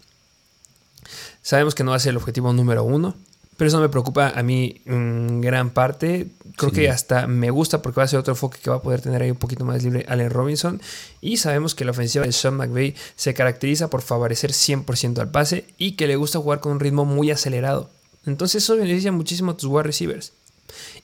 [1.43, 3.15] Sabemos que no va a ser el objetivo número uno,
[3.61, 6.29] Pero eso no me preocupa a mí en gran parte.
[6.57, 9.03] Creo que hasta me gusta porque va a ser otro enfoque que va a poder
[9.03, 10.81] tener ahí un poquito más libre Allen Robinson.
[11.21, 15.67] Y sabemos que la ofensiva de Sean McVay se caracteriza por favorecer 100% al pase
[15.77, 17.91] y que le gusta jugar con un ritmo muy acelerado.
[18.25, 20.33] Entonces eso beneficia muchísimo a tus wide receivers.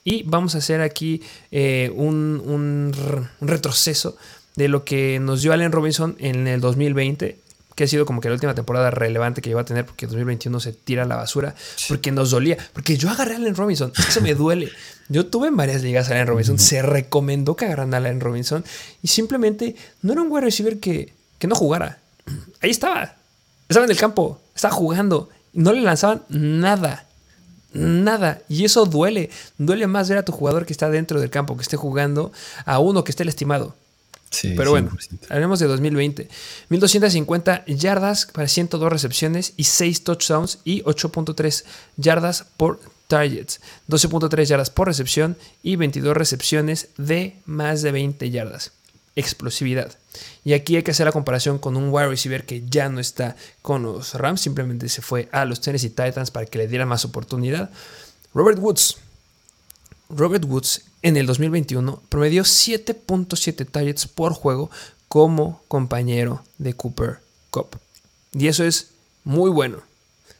[0.03, 2.91] Y vamos a hacer aquí eh, un, un
[3.39, 4.17] retroceso
[4.55, 7.37] de lo que nos dio Allen Robinson en el 2020
[7.77, 10.09] que ha sido como que la última temporada relevante que iba a tener porque en
[10.09, 11.53] 2021 se tira a la basura,
[11.87, 14.71] porque nos dolía, porque yo agarré a Allen Robinson, eso me duele.
[15.09, 18.65] Yo tuve en varias ligas a Allen Robinson, se recomendó que agarran a Allen Robinson
[19.03, 21.99] y simplemente no era un wide receiver que, que no jugara.
[22.61, 23.13] Ahí estaba,
[23.69, 27.05] estaba en el campo, estaba jugando, no le lanzaban nada.
[27.73, 28.41] Nada.
[28.49, 29.29] Y eso duele.
[29.59, 32.31] Duele más ver a tu jugador que está dentro del campo, que esté jugando,
[32.65, 33.75] a uno que esté lastimado.
[34.41, 34.91] Pero bueno,
[35.29, 36.27] hablemos de 2020.
[36.69, 41.63] 1250 yardas para 102 recepciones y 6 touchdowns y 8.3
[41.97, 43.61] yardas por targets.
[43.89, 48.71] 12.3 yardas por recepción y 22 recepciones de más de 20 yardas.
[49.15, 49.97] Explosividad.
[50.43, 53.35] Y aquí hay que hacer la comparación con un wide receiver que ya no está
[53.61, 57.05] con los Rams, simplemente se fue a los Tennessee Titans para que le diera más
[57.05, 57.71] oportunidad.
[58.33, 58.97] Robert Woods.
[60.09, 64.69] Robert Woods en el 2021 promedió 7.7 targets por juego
[65.07, 67.77] como compañero de Cooper Cup.
[68.33, 68.91] Y eso es
[69.23, 69.81] muy bueno.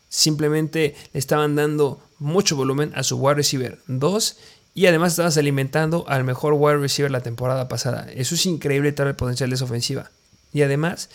[0.10, 4.38] Simplemente le estaban dando mucho volumen a su wide receiver 2
[4.74, 8.08] y además estabas alimentando al mejor wide receiver la temporada pasada.
[8.14, 10.12] Eso es increíble tal el potencial de esa ofensiva.
[10.54, 11.10] Y además,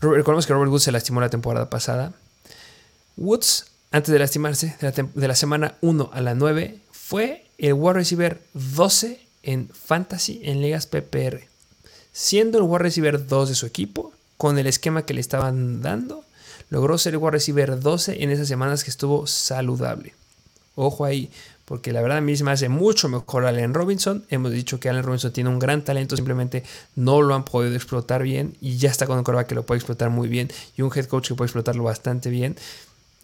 [0.00, 2.12] recordemos que Robert Woods se lastimó la temporada pasada.
[3.16, 7.74] Woods, antes de lastimarse, de la, de la semana 1 a la 9, fue el
[7.74, 11.40] wide receiver 12 en fantasy en ligas PPR,
[12.12, 16.24] siendo el wide receiver 2 de su equipo, con el esquema que le estaban dando,
[16.70, 20.14] logró ser el wide receiver 12 en esas semanas que estuvo saludable.
[20.76, 21.30] Ojo ahí,
[21.64, 24.24] porque la verdad a mí se me hace mucho mejor Allen Robinson.
[24.30, 26.62] Hemos dicho que Allen Robinson tiene un gran talento, simplemente
[26.94, 29.78] no lo han podido explotar bien y ya está con un coreback que lo puede
[29.78, 32.56] explotar muy bien y un head coach que puede explotarlo bastante bien.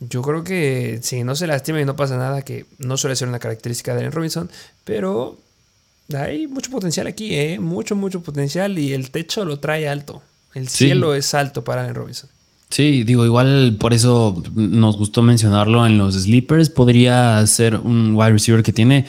[0.09, 3.29] Yo creo que si no se lastima y no pasa nada, que no suele ser
[3.29, 4.51] una característica de Allen Robinson,
[4.85, 5.39] pero
[6.13, 7.59] hay mucho potencial aquí, ¿eh?
[7.59, 10.23] mucho, mucho potencial y el techo lo trae alto.
[10.55, 12.31] El cielo es alto para Allen Robinson.
[12.71, 16.71] Sí, digo, igual por eso nos gustó mencionarlo en los sleepers.
[16.71, 19.07] Podría ser un wide receiver que tiene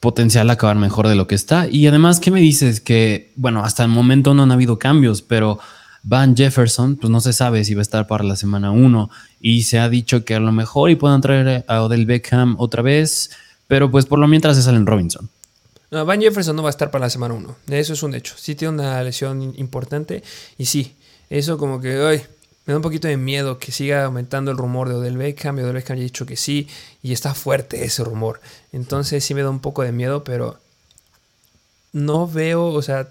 [0.00, 1.68] potencial a acabar mejor de lo que está.
[1.68, 2.80] Y además, ¿qué me dices?
[2.80, 5.58] Que, bueno, hasta el momento no han habido cambios, pero
[6.02, 9.62] Van Jefferson, pues no se sabe si va a estar para la semana 1 y
[9.64, 13.30] se ha dicho que a lo mejor y puedan traer a Odell Beckham otra vez,
[13.68, 15.28] pero pues por lo mientras se salen Robinson.
[15.90, 18.34] No, Van Jefferson no va a estar para la semana 1, eso es un hecho.
[18.36, 20.22] Sí tiene una lesión importante
[20.56, 20.94] y sí,
[21.28, 22.22] eso como que
[22.66, 25.58] me da un poquito de miedo que siga aumentando el rumor de Odell Beckham.
[25.58, 26.68] Y Odell Beckham ya ha dicho que sí
[27.02, 28.40] y está fuerte ese rumor.
[28.72, 30.58] Entonces sí me da un poco de miedo, pero
[31.92, 33.08] no veo, o sea,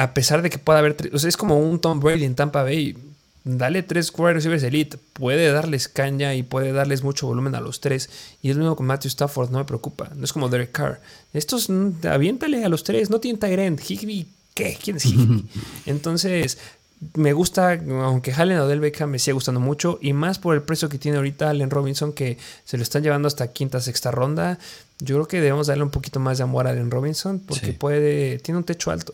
[0.00, 2.62] a pesar de que pueda haber, o sea, es como un Tom Brady en Tampa
[2.62, 2.96] Bay.
[3.44, 7.80] Dale tres wide receivers elite, puede darles caña y puede darles mucho volumen a los
[7.80, 8.08] tres.
[8.40, 10.10] Y es lo mismo con Matthew Stafford, no me preocupa.
[10.14, 11.02] No es como Derek Carr.
[11.34, 13.78] Estos, mm, aviéntale a los tres, no tienen Tyrant.
[13.78, 14.78] Higby, ¿qué?
[14.82, 15.44] ¿Quién es Higby?
[15.86, 16.56] Entonces,
[17.14, 20.88] me gusta, aunque Allen Odell Beckham me sigue gustando mucho, y más por el precio
[20.88, 24.58] que tiene ahorita Allen Robinson, que se lo están llevando hasta quinta, sexta ronda.
[24.98, 28.38] Yo creo que debemos darle un poquito más de amor a Allen Robinson, porque puede,
[28.38, 29.12] tiene un techo alto.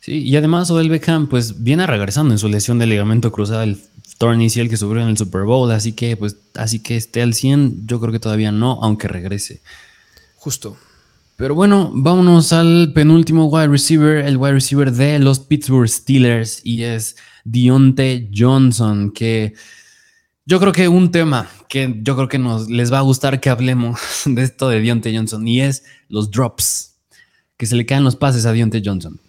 [0.00, 3.78] Sí, y además Odell Beckham pues viene regresando en su lesión de ligamento cruzado, el
[4.18, 7.34] torn el que sufrió en el Super Bowl, así que pues así que esté al
[7.34, 9.60] 100, yo creo que todavía no, aunque regrese.
[10.36, 10.76] Justo.
[11.36, 16.82] Pero bueno, vámonos al penúltimo wide receiver, el wide receiver de los Pittsburgh Steelers y
[16.82, 19.54] es Dionte Johnson, que
[20.44, 23.50] yo creo que un tema que yo creo que nos les va a gustar que
[23.50, 26.96] hablemos de esto de Dionte Johnson y es los drops,
[27.56, 29.20] que se le caen los pases a Dionte Johnson.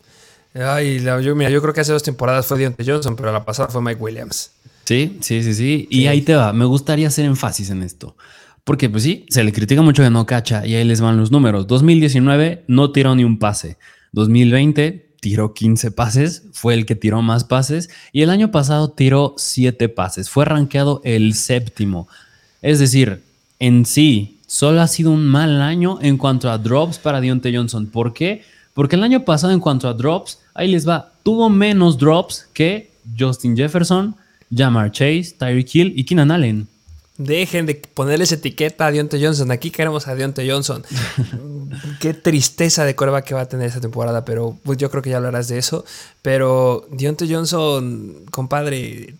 [0.53, 3.69] Ay, yo, mira, yo creo que hace dos temporadas fue Deontay Johnson, pero la pasada
[3.69, 4.51] fue Mike Williams.
[4.85, 5.87] Sí, sí, sí, sí.
[5.91, 6.51] Y ahí te va.
[6.51, 8.15] Me gustaría hacer énfasis en esto.
[8.63, 11.31] Porque, pues sí, se le critica mucho de no cacha y ahí les van los
[11.31, 11.67] números.
[11.67, 13.77] 2019 no tiró ni un pase.
[14.11, 17.89] 2020 tiró 15 pases, fue el que tiró más pases.
[18.11, 20.29] Y el año pasado tiró 7 pases.
[20.29, 22.07] Fue rankeado el séptimo.
[22.61, 23.21] Es decir,
[23.59, 27.87] en sí, solo ha sido un mal año en cuanto a drops para Deontay Johnson.
[27.87, 28.43] ¿Por qué?
[28.79, 32.89] Porque el año pasado, en cuanto a drops, ahí les va, tuvo menos drops que
[33.19, 34.15] Justin Jefferson,
[34.55, 36.65] Jamar Chase, Tyreek Hill y Keenan Allen.
[37.17, 39.51] Dejen de ponerles etiqueta a Deontay Johnson.
[39.51, 40.85] Aquí queremos a Deontay Johnson.
[41.99, 45.09] Qué tristeza de curva que va a tener esta temporada, pero pues yo creo que
[45.09, 45.83] ya hablarás de eso.
[46.21, 49.13] Pero Deontay Johnson, compadre,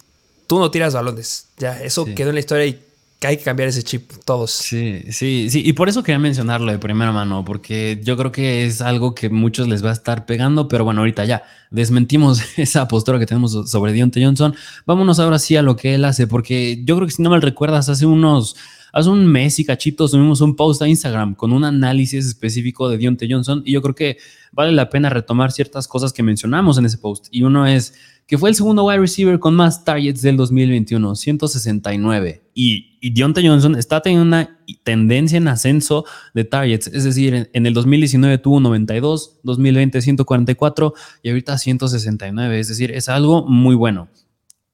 [0.48, 1.48] tú no tiras balones.
[1.58, 2.82] Ya, eso quedó en la historia y
[3.20, 4.52] que hay que cambiar ese chip todos.
[4.52, 5.62] Sí, sí, sí.
[5.66, 9.30] Y por eso quería mencionarlo de primera mano, porque yo creo que es algo que
[9.30, 13.70] muchos les va a estar pegando, pero bueno, ahorita ya desmentimos esa postura que tenemos
[13.70, 14.56] sobre Dionte Johnson.
[14.86, 17.42] Vámonos ahora sí a lo que él hace, porque yo creo que si no mal
[17.42, 18.56] recuerdas, hace unos
[18.92, 22.98] Hace un mes y cachito subimos un post a Instagram con un análisis específico de
[22.98, 24.18] Dionte Johnson y yo creo que
[24.52, 27.28] vale la pena retomar ciertas cosas que mencionamos en ese post.
[27.30, 27.94] Y uno es
[28.30, 32.44] que fue el segundo wide receiver con más targets del 2021, 169.
[32.54, 36.06] Y, y Deontay Johnson está teniendo una tendencia en ascenso
[36.36, 42.68] de targets, es decir, en, el 2019 tuvo 92, 2020 144 y ahorita 169, es
[42.68, 44.10] decir, es algo muy bueno.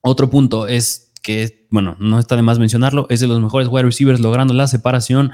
[0.02, 3.84] Otro punto es que, bueno, no está de más mencionarlo, es de los mejores wide
[3.84, 5.32] receivers logrando la separación.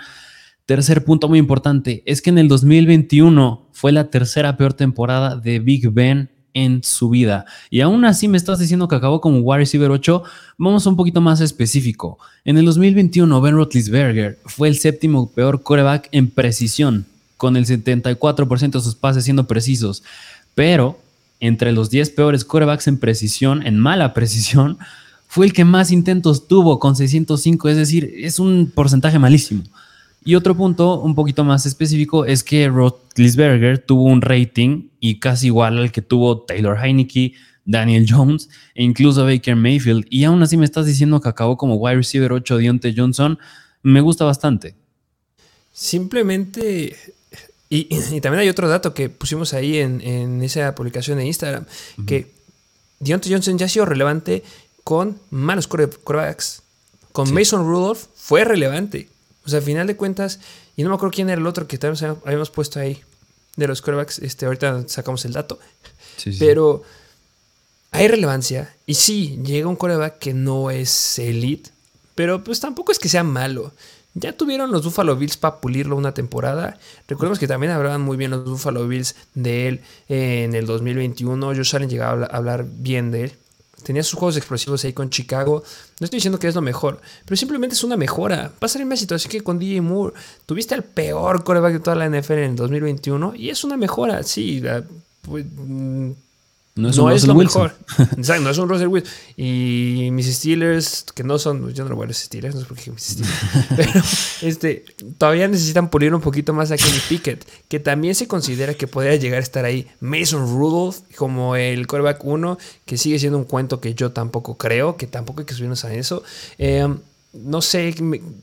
[0.64, 5.58] Tercer punto muy importante es que en el 2021 fue la tercera peor temporada de
[5.58, 7.46] Big Ben en su vida.
[7.70, 10.22] Y aún así me estás diciendo que acabó como wide receiver 8.
[10.59, 12.18] Vamos un poquito más específico.
[12.44, 18.70] En el 2021, Ben Roethlisberger fue el séptimo peor coreback en precisión, con el 74%
[18.70, 20.03] de sus pases siendo precisos.
[20.55, 20.98] Pero
[21.40, 24.78] entre los 10 peores corebacks en precisión, en mala precisión,
[25.26, 27.68] fue el que más intentos tuvo con 605.
[27.68, 29.62] Es decir, es un porcentaje malísimo.
[30.24, 35.46] Y otro punto un poquito más específico es que Roethlisberger tuvo un rating y casi
[35.46, 40.06] igual al que tuvo Taylor Heineke, Daniel Jones e incluso Baker Mayfield.
[40.10, 43.38] Y aún así me estás diciendo que acabó como wide receiver 8 Dionte Johnson.
[43.82, 44.76] Me gusta bastante.
[45.72, 46.96] Simplemente
[47.74, 51.64] y, también hay otro dato que pusimos ahí en, esa publicación de Instagram,
[52.06, 52.30] que
[53.00, 54.44] Deontay Johnson ya ha sido relevante
[54.84, 56.62] con malos quarterbacks.
[57.12, 59.08] Con Mason Rudolph fue relevante.
[59.45, 60.40] O sea, al final de cuentas,
[60.76, 63.03] y no me acuerdo quién era el otro que también habíamos puesto ahí
[63.57, 64.18] de los quarterbacks.
[64.20, 65.59] Este, ahorita sacamos el dato.
[66.38, 66.82] Pero
[67.90, 68.74] hay relevancia.
[68.86, 71.70] Y sí, llega un quarterback que no es elite,
[72.14, 73.72] pero pues tampoco es que sea malo.
[74.14, 76.78] Ya tuvieron los Buffalo Bills para pulirlo una temporada.
[77.09, 81.47] Recordemos que también hablaban muy bien los Buffalo Bills de él en el 2021.
[81.47, 83.32] Josh Allen llegaba a hablar bien de él.
[83.83, 85.62] Tenía sus juegos explosivos ahí con Chicago.
[86.01, 88.53] No estoy diciendo que es lo mejor, pero simplemente es una mejora.
[88.59, 90.14] Pasa la misma situación que con DJ Moore.
[90.47, 94.22] Tuviste el peor coreback de toda la NFL en el 2021 y es una mejora.
[94.22, 94.62] Sí,
[95.22, 96.12] pues, mm,
[96.74, 97.74] no es, no es lo mejor.
[98.16, 99.12] Exacto, no es un Russell Wilson.
[99.36, 102.66] Y mis Steelers, que no son, yo no lo voy a los Steelers, no sé
[102.66, 103.34] por qué mis Steelers.
[103.76, 103.92] pero
[104.40, 104.84] este,
[105.18, 109.16] todavía necesitan pulir un poquito más a Kenny Pickett, que también se considera que podría
[109.16, 109.86] llegar a estar ahí.
[110.00, 114.96] Mason Rudolph, como el quarterback 1, que sigue siendo un cuento que yo tampoco creo,
[114.96, 116.22] que tampoco hay que subirnos a eso.
[116.56, 116.98] Em,
[117.34, 117.94] no sé,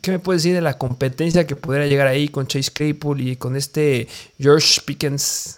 [0.02, 3.38] ¿qué me puedes decir de la competencia que podría llegar ahí con Chase Claypool y
[3.38, 4.08] con este
[4.38, 5.58] George Pickens?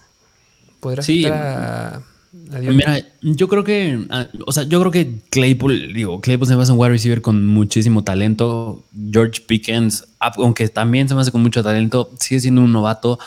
[0.79, 1.25] ¿Podrá sí.
[1.25, 6.55] estar Mira, yo creo que, ah, o sea, yo creo que Claypool, digo, Claypool se
[6.55, 8.83] me hace un wide receiver con muchísimo talento.
[9.11, 13.19] George Pickens, aunque también se me hace con mucho talento, sigue siendo un novato.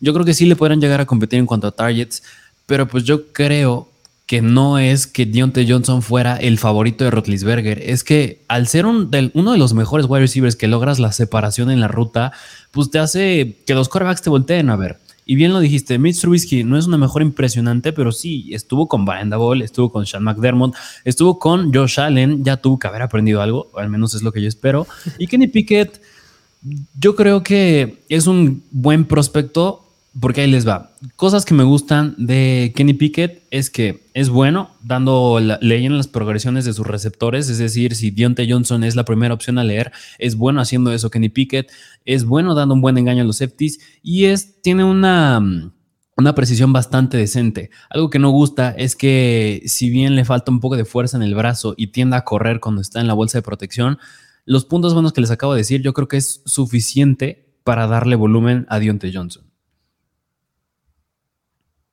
[0.00, 2.22] Yo creo que sí le podrán llegar a competir en cuanto a targets,
[2.66, 3.88] pero pues yo creo
[4.26, 7.82] que no es que Deontay Johnson fuera el favorito de Rotlisberger.
[7.84, 11.70] Es que al ser un, uno de los mejores wide receivers que logras la separación
[11.70, 12.32] en la ruta,
[12.70, 14.98] pues te hace que los quarterbacks te volteen a ver.
[15.24, 19.04] Y bien lo dijiste, Mitch Trubisky no es una mejor impresionante, pero sí, estuvo con
[19.04, 23.70] Ball, estuvo con Sean McDermott, estuvo con Josh Allen, ya tuvo que haber aprendido algo,
[23.76, 24.86] al menos es lo que yo espero.
[25.18, 26.00] Y Kenny Pickett,
[26.98, 29.81] yo creo que es un buen prospecto
[30.20, 30.92] porque ahí les va.
[31.16, 36.64] Cosas que me gustan de Kenny Pickett es que es bueno dando leyendo las progresiones
[36.64, 40.36] de sus receptores, es decir, si Dionte Johnson es la primera opción a leer, es
[40.36, 41.70] bueno haciendo eso Kenny Pickett,
[42.04, 45.72] es bueno dando un buen engaño a los safeties y es tiene una
[46.14, 47.70] una precisión bastante decente.
[47.88, 51.22] Algo que no gusta es que si bien le falta un poco de fuerza en
[51.22, 53.98] el brazo y tiende a correr cuando está en la bolsa de protección,
[54.44, 58.16] los puntos buenos que les acabo de decir yo creo que es suficiente para darle
[58.16, 59.51] volumen a Dionte Johnson.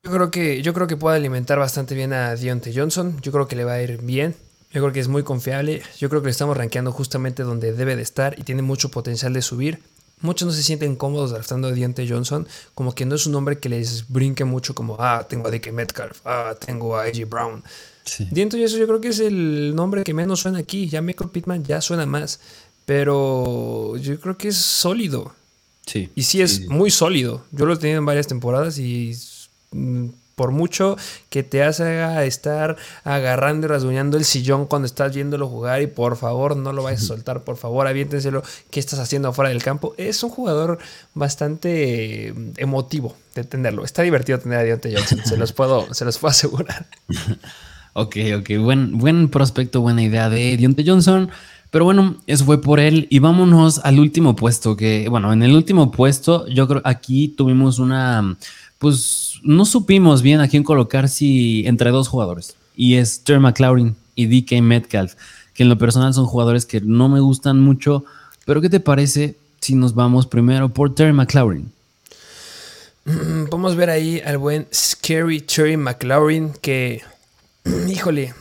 [0.02, 3.20] Yo creo que, yo creo que puede alimentar bastante bien a Deontay Johnson.
[3.20, 4.34] Yo creo que le va a ir bien.
[4.72, 5.82] Yo creo que es muy confiable.
[5.98, 9.34] Yo creo que le estamos rankeando justamente donde debe de estar y tiene mucho potencial
[9.34, 9.82] de subir.
[10.22, 13.58] Muchos no se sienten cómodos draftando a Deontay Johnson, como que no es un nombre
[13.58, 17.64] que les brinque mucho como, ah, tengo a DK Metcalf, ah, tengo a AJ Brown.
[18.04, 18.28] Sí.
[18.30, 20.88] Deontay Johnson yo creo que es el nombre que menos suena aquí.
[20.88, 22.40] Ya Michael Pittman ya suena más,
[22.84, 25.34] pero yo creo que es sólido.
[25.86, 26.10] Sí.
[26.14, 27.44] Y sí es muy sólido.
[27.50, 29.14] Yo lo he tenido en varias temporadas y
[30.40, 30.96] por mucho
[31.28, 36.16] que te haga estar agarrando y rasguñando el sillón cuando estás viéndolo jugar y por
[36.16, 39.94] favor no lo vayas a soltar, por favor aviéntenselo, ¿qué estás haciendo afuera del campo?
[39.98, 40.78] Es un jugador
[41.12, 43.84] bastante mm, emotivo de tenerlo.
[43.84, 46.86] Está divertido tener a Deontay Johnson, se los puedo, se los puedo asegurar.
[47.92, 51.30] ok, ok, buen, buen prospecto, buena idea de Deontay Johnson.
[51.70, 53.06] Pero bueno, eso fue por él.
[53.10, 57.78] Y vámonos al último puesto, que bueno, en el último puesto yo creo aquí tuvimos
[57.78, 58.36] una,
[58.78, 62.56] pues no supimos bien a quién colocar si entre dos jugadores.
[62.76, 65.14] Y es Terry McLaurin y DK Metcalf,
[65.54, 68.04] que en lo personal son jugadores que no me gustan mucho.
[68.44, 71.72] Pero ¿qué te parece si nos vamos primero por Terry McLaurin?
[73.04, 77.02] Mm, podemos ver ahí al buen Scary Terry McLaurin que,
[77.88, 78.34] híjole,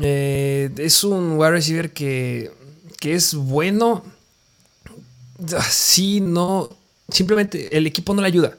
[0.00, 2.58] eh, es un wide receiver que
[2.98, 4.04] que es bueno.
[5.70, 6.68] Sí, no.
[7.08, 8.56] Simplemente el equipo no le ayuda.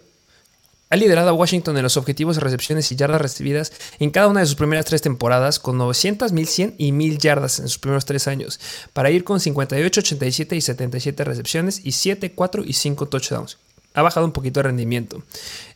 [0.92, 4.40] Ha liderado a Washington en los objetivos de recepciones y yardas recibidas en cada una
[4.40, 8.28] de sus primeras tres temporadas, con 900, 1100 y 1000 yardas en sus primeros tres
[8.28, 8.60] años,
[8.94, 13.58] para ir con 58, 87 y 77 recepciones y 7, 4 y 5 touchdowns.
[13.94, 15.22] Ha bajado un poquito de rendimiento.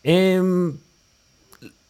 [0.04, 0.42] Eh,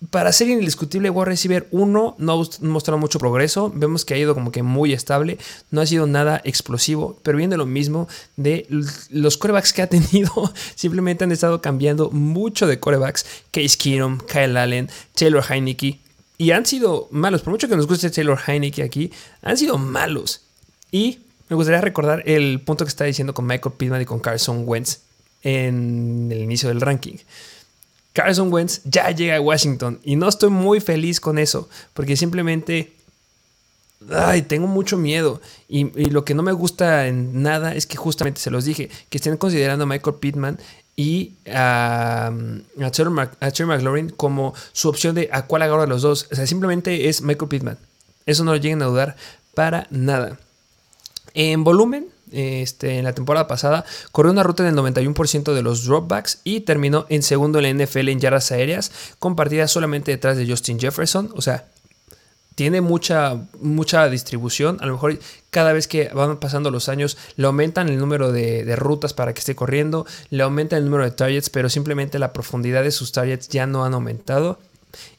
[0.10, 3.72] para ser indiscutible, wide receiver 1 no ha mostrado mucho progreso.
[3.74, 5.38] Vemos que ha ido como que muy estable.
[5.72, 7.20] No ha sido nada explosivo.
[7.24, 8.68] Pero viendo lo mismo de
[9.10, 13.26] los corebacks que ha tenido, simplemente han estado cambiando mucho de corebacks.
[13.51, 15.99] Case Keenum, Kyle Allen, Taylor Heineke.
[16.38, 17.41] Y han sido malos.
[17.41, 20.41] Por mucho que nos guste Taylor Heineke aquí, han sido malos.
[20.91, 24.64] Y me gustaría recordar el punto que está diciendo con Michael Pittman y con Carson
[24.66, 24.99] Wentz
[25.43, 27.18] en el inicio del ranking.
[28.14, 32.93] Carson Wentz ya llega a Washington y no estoy muy feliz con eso porque simplemente
[34.11, 38.39] ay, tengo mucho miedo y, lo que no me gusta en nada es que justamente
[38.39, 40.59] se los dije que estén considerando a Michael Pittman
[40.95, 42.32] y a,
[42.82, 46.28] a, Terry McLaurin como su opción de a cuál agarro a los dos.
[46.32, 47.78] O sea, simplemente es Michael Pittman.
[48.26, 49.16] Eso no lo lleguen a dudar
[49.55, 50.38] para nada.
[51.34, 55.86] En volumen, este, en la temporada pasada, corrió una ruta en el 91% de los
[55.86, 60.47] dropbacks y terminó en segundo en la NFL en yardas aéreas, compartida solamente detrás de
[60.47, 61.31] Justin Jefferson.
[61.36, 61.67] O sea,
[62.55, 64.77] tiene mucha, mucha distribución.
[64.81, 65.17] A lo mejor
[65.49, 69.34] cada vez que van pasando los años le aumentan el número de, de, rutas para
[69.34, 73.11] que esté corriendo, le aumentan el número de targets, pero simplemente la profundidad de sus
[73.11, 74.59] targets ya no han aumentado.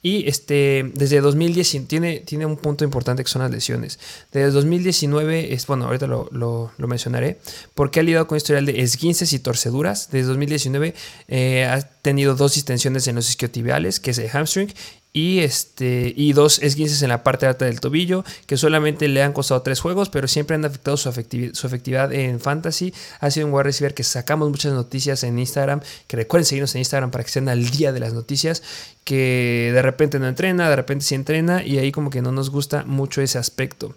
[0.03, 3.99] Y este, desde 2010 tiene, tiene un punto importante que son las lesiones.
[4.33, 7.39] Desde 2019, es, bueno, ahorita lo, lo, mencionaré,
[7.75, 10.11] porque ha lidiado con historial de esguinces y torceduras.
[10.11, 10.95] Desde 2019
[11.29, 14.73] eh, ha tenido dos distensiones en los isquiotibiales, que es el hamstring,
[15.17, 19.33] y, este, y dos esguinces en la parte alta del tobillo, que solamente le han
[19.33, 22.93] costado tres juegos, pero siempre han afectado su, efectividad en fantasy.
[23.21, 26.81] Ha sido un wide receiver que sacamos muchas noticias en Instagram, que recuerden seguirnos en
[26.81, 28.65] Instagram para que estén al día de las noticias,
[29.05, 32.51] que de repente no entrena, de repente sí entrena, y ahí como que no nos
[32.51, 33.95] gusta mucho ese aspecto.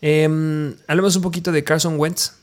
[0.00, 2.34] Eh, hablemos un poquito de Carson Wentz.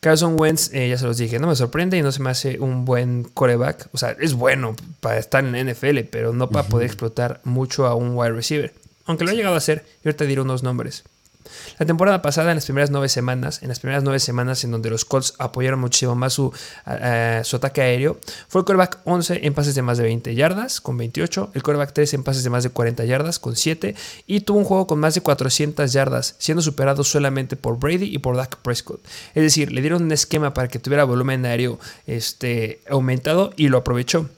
[0.00, 2.60] Carson Wentz, eh, ya se los dije, no me sorprende y no se me hace
[2.60, 3.88] un buen coreback.
[3.92, 7.86] O sea, es bueno para estar en la NFL, pero no para poder explotar mucho
[7.86, 8.72] a un wide receiver.
[9.06, 11.04] Aunque lo ha llegado a hacer, y ahorita diré unos nombres.
[11.78, 14.90] La temporada pasada, en las primeras nueve semanas, en las primeras nueve semanas en donde
[14.90, 16.52] los Colts apoyaron muchísimo más su,
[17.42, 18.18] su ataque aéreo,
[18.48, 21.92] fue el quarterback 11 en pases de más de 20 yardas, con 28, el quarterback
[21.92, 23.94] 3 en pases de más de 40 yardas, con 7,
[24.26, 28.18] y tuvo un juego con más de 400 yardas, siendo superado solamente por Brady y
[28.18, 29.00] por Dak Prescott.
[29.34, 33.78] Es decir, le dieron un esquema para que tuviera volumen aéreo este, aumentado y lo
[33.78, 34.28] aprovechó.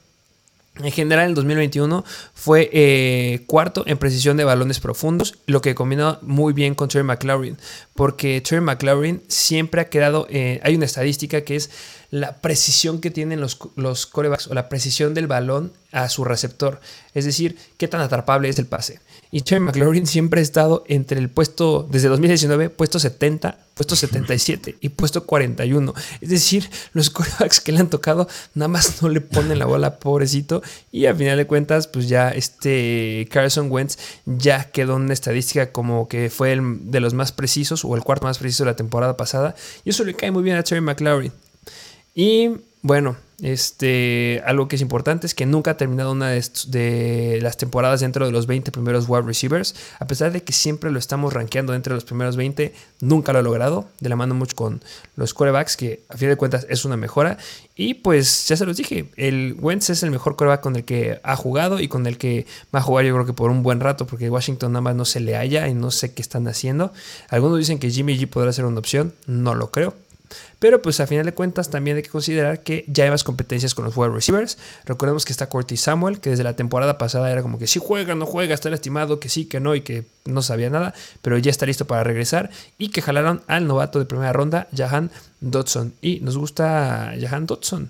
[0.75, 6.17] En general, en 2021 fue eh, cuarto en precisión de balones profundos, lo que combina
[6.21, 7.57] muy bien con Terry McLaurin,
[7.93, 10.27] porque Terry McLaurin siempre ha quedado.
[10.29, 11.69] Eh, hay una estadística que es
[12.09, 16.79] la precisión que tienen los, los corebacks o la precisión del balón a su receptor,
[17.13, 19.01] es decir, qué tan atrapable es el pase.
[19.33, 24.75] Y Terry McLaurin siempre ha estado entre el puesto, desde 2019, puesto 70, puesto 77
[24.81, 25.93] y puesto 41.
[26.19, 29.99] Es decir, los quarterbacks que le han tocado nada más no le ponen la bola,
[29.99, 30.61] pobrecito.
[30.91, 35.71] Y a final de cuentas, pues ya este Carson Wentz ya quedó en una estadística
[35.71, 38.75] como que fue el de los más precisos o el cuarto más preciso de la
[38.75, 39.55] temporada pasada.
[39.85, 41.31] Y eso le cae muy bien a Terry McLaurin.
[42.13, 42.49] Y
[42.81, 48.01] bueno, este, algo que es importante es que nunca ha terminado una de, las temporadas
[48.01, 49.75] dentro de los 20 primeros wide receivers.
[49.99, 53.39] A pesar de que siempre lo estamos rankeando dentro de los primeros 20, nunca lo
[53.39, 53.89] ha logrado.
[53.99, 54.83] De la mano mucho con
[55.15, 57.37] los quarterbacks, que a fin de cuentas es una mejora.
[57.75, 61.19] Y pues ya se los dije, el Wentz es el mejor quarterback con el que
[61.23, 63.79] ha jugado y con el que va a jugar yo creo que por un buen
[63.79, 66.93] rato, porque Washington nada más no se le halla y no sé qué están haciendo.
[67.29, 69.95] Algunos dicen que Jimmy G podrá ser una opción, no lo creo.
[70.59, 73.75] Pero pues a final de cuentas también hay que considerar que ya hay más competencias
[73.75, 74.57] con los wide receivers.
[74.85, 78.15] Recordemos que está Curtis Samuel, que desde la temporada pasada era como que si juega,
[78.15, 81.51] no juega, está lastimado, que sí, que no y que no sabía nada, pero ya
[81.51, 85.93] está listo para regresar y que jalaron al novato de primera ronda, Jahan Dodson.
[86.01, 87.89] Y nos gusta Jahan Dodson.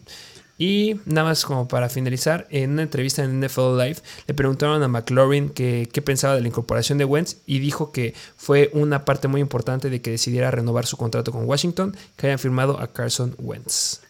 [0.62, 3.96] Y nada más como para finalizar, en una entrevista en NFL Live
[4.28, 8.70] le preguntaron a McLaurin qué pensaba de la incorporación de Wentz y dijo que fue
[8.74, 12.80] una parte muy importante de que decidiera renovar su contrato con Washington, que hayan firmado
[12.80, 14.02] a Carson Wentz.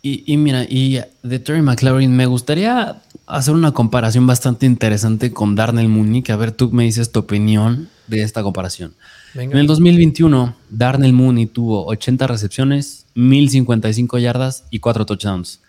[0.00, 5.90] Y, mira, y de Terry McLaurin, me gustaría hacer una comparación bastante interesante con Darnell
[5.90, 8.94] Mooney, que a ver, tú me dices tu opinión de esta comparación.
[9.34, 15.60] En el 2021, Darnell Mooney tuvo 80 recepciones, 1055 yardas y 4 touchdowns.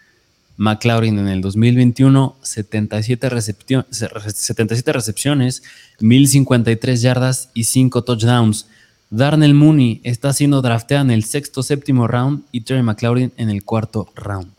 [0.57, 5.63] McLaurin en el 2021, 77, 77 recepciones,
[5.99, 8.67] 1053 yardas y 5 touchdowns.
[9.09, 13.63] Darnell Mooney está siendo drafteado en el sexto, séptimo round y Terry McLaurin en el
[13.63, 14.51] cuarto round.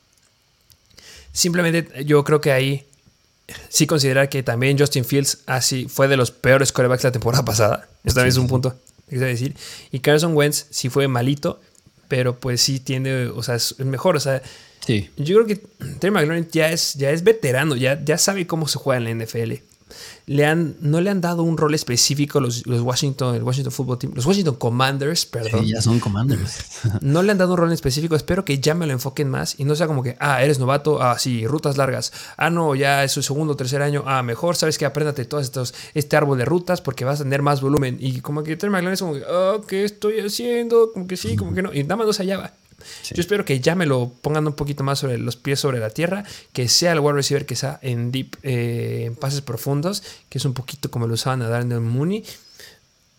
[1.32, 2.86] Simplemente yo creo que ahí
[3.68, 7.88] sí considerar que también Justin Fields así fue de los peores corebacks la temporada pasada.
[8.04, 8.76] Esto también es un punto
[9.08, 9.56] que decir.
[9.90, 11.60] Y Carson Wentz sí fue malito,
[12.08, 14.16] pero pues sí tiene, o sea, es mejor.
[14.16, 14.42] O sea,
[14.84, 15.10] sí.
[15.16, 15.56] yo creo que
[15.98, 19.24] Terry McLaurin ya es, ya es veterano, ya, ya sabe cómo se juega en la
[19.24, 19.54] NFL
[20.26, 23.98] le han, no le han dado un rol específico los, los Washington, el Washington Football
[23.98, 25.64] Team, los Washington Commanders, perdón.
[25.64, 26.80] Sí, ya son Commanders.
[27.02, 28.16] no le han dado un rol específico.
[28.16, 31.02] Espero que ya me lo enfoquen más y no sea como que, ah, eres novato,
[31.02, 32.12] ah, sí, rutas largas.
[32.36, 34.02] Ah, no, ya es su segundo o tercer año.
[34.06, 37.42] Ah, mejor sabes que apréndate todos estos, este árbol de rutas porque vas a tener
[37.42, 37.98] más volumen.
[38.00, 40.90] Y como que Terry McLaren es como que, oh, ¿qué estoy haciendo?
[40.92, 41.72] Como que sí, como que no.
[41.72, 42.52] Y nada más no se hallaba.
[43.12, 45.90] Yo espero que ya me lo pongan un poquito más sobre los pies sobre la
[45.90, 50.38] tierra, que sea el wide receiver que sea en deep, eh, en pases profundos, que
[50.38, 52.24] es un poquito como lo usaban a Darnell Mooney.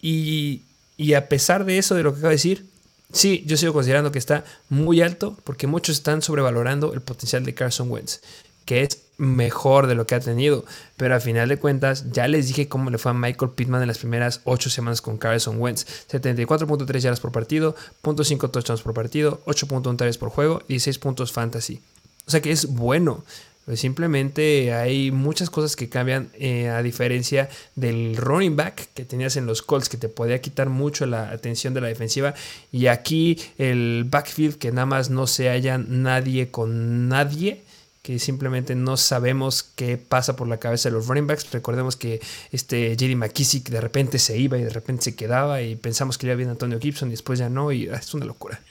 [0.02, 0.62] Y,
[0.98, 2.66] y a pesar de eso, de lo que acabo de decir,
[3.12, 7.54] sí, yo sigo considerando que está muy alto, porque muchos están sobrevalorando el potencial de
[7.54, 8.22] Carson Wentz
[8.66, 10.66] que es mejor de lo que ha tenido.
[10.98, 13.88] Pero al final de cuentas, ya les dije cómo le fue a Michael Pittman en
[13.88, 15.86] las primeras 8 semanas con Carson Wentz.
[16.12, 21.32] 74.3 yardas por partido, .5 touchdowns por partido, 8.1 tareas por juego y 6 puntos
[21.32, 21.82] fantasy.
[22.28, 23.24] O sea que es bueno.
[23.66, 29.38] Pues simplemente hay muchas cosas que cambian eh, a diferencia del running back que tenías
[29.38, 32.36] en los Colts que te podía quitar mucho la atención de la defensiva
[32.72, 37.64] y aquí el backfield que nada más no se haya nadie con nadie
[38.06, 41.50] que simplemente no sabemos qué pasa por la cabeza de los running backs.
[41.52, 42.22] Recordemos que
[42.52, 46.28] este JD McKissick de repente se iba y de repente se quedaba y pensamos que
[46.28, 48.62] iba bien Antonio Gibson y después ya no y es una locura.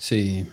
[0.00, 0.48] Sí.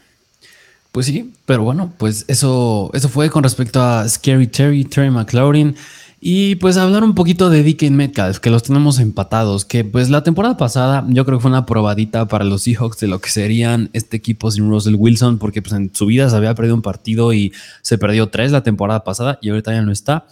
[0.92, 5.76] Pues sí, pero bueno, pues eso, eso fue con respecto a Scary Terry, Terry McLaurin.
[6.22, 10.22] Y pues hablar un poquito de DK Metcalf, que los tenemos empatados, que pues la
[10.22, 13.90] temporada pasada yo creo que fue una probadita para los Seahawks de lo que serían
[13.94, 17.32] este equipo sin Russell Wilson, porque pues en su vida se había perdido un partido
[17.32, 20.26] y se perdió tres la temporada pasada y ahorita ya no está.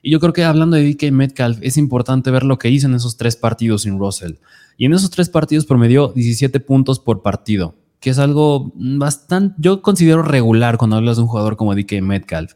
[0.00, 2.94] Y yo creo que hablando de DK Metcalf es importante ver lo que hizo en
[2.94, 4.36] esos tres partidos sin Russell.
[4.78, 9.82] Y en esos tres partidos promedió 17 puntos por partido, que es algo bastante, yo
[9.82, 12.54] considero regular cuando hablas de un jugador como DK Metcalf.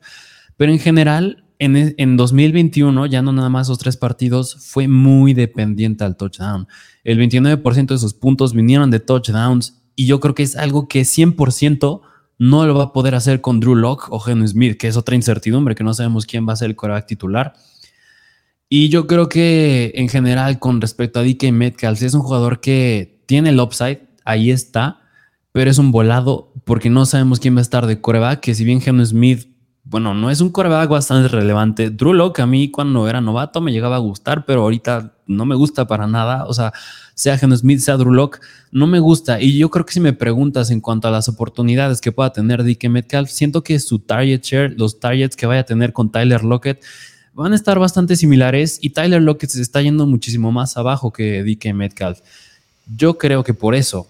[0.56, 6.04] Pero en general en, 2021, ya no nada más esos tres partidos, fue muy dependiente
[6.04, 6.66] al touchdown.
[7.04, 11.02] El 29% de sus puntos vinieron de touchdowns y yo creo que es algo que
[11.02, 12.00] 100%
[12.38, 15.14] no lo va a poder hacer con Drew Locke o Geno Smith, que es otra
[15.14, 17.52] incertidumbre, que no sabemos quién va a ser el quarterback titular.
[18.70, 23.20] Y yo creo que en general con respecto a DK Metcalf, es un jugador que
[23.26, 25.02] tiene el upside, ahí está,
[25.52, 28.64] pero es un volado porque no sabemos quién va a estar de quarterback, que si
[28.64, 29.49] bien Geno Smith
[29.90, 31.90] bueno, no es un coreback bastante relevante.
[31.90, 35.56] Drew Locke a mí cuando era novato me llegaba a gustar, pero ahorita no me
[35.56, 36.46] gusta para nada.
[36.46, 36.72] O sea,
[37.14, 38.38] sea Geno Smith, sea Drew Locke,
[38.70, 39.40] no me gusta.
[39.40, 42.62] Y yo creo que si me preguntas en cuanto a las oportunidades que pueda tener
[42.62, 46.44] DK Metcalf, siento que su target share, los targets que vaya a tener con Tyler
[46.44, 46.84] Lockett,
[47.34, 51.42] van a estar bastante similares y Tyler Lockett se está yendo muchísimo más abajo que
[51.42, 52.20] DK Metcalf.
[52.96, 54.06] Yo creo que por eso,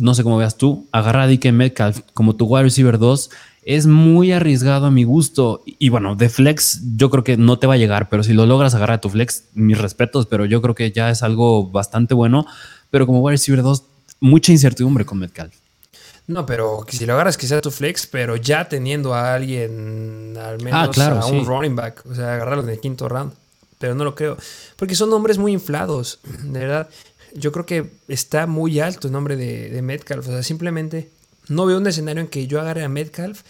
[0.00, 3.30] no sé cómo veas tú, agarrar a DK Metcalf como tu wide receiver 2
[3.62, 5.62] es muy arriesgado a mi gusto.
[5.66, 8.46] Y bueno, de flex yo creo que no te va a llegar, pero si lo
[8.46, 12.14] logras agarrar a tu flex, mis respetos, pero yo creo que ya es algo bastante
[12.14, 12.46] bueno.
[12.90, 13.84] Pero como wide receiver 2,
[14.20, 15.54] mucha incertidumbre con Metcalf.
[16.26, 20.96] No, pero si lo agarras quizá tu flex, pero ya teniendo a alguien, al menos
[20.98, 23.32] ah, a un running back, o sea, agarrarlo en el quinto round.
[23.78, 24.36] Pero no lo creo,
[24.76, 26.88] porque son nombres muy inflados, de verdad.
[27.34, 31.10] Yo creo que está muy alto el nombre de, de Metcalf, o sea, simplemente
[31.50, 33.42] no veo un escenario en que yo agarre a Metcalf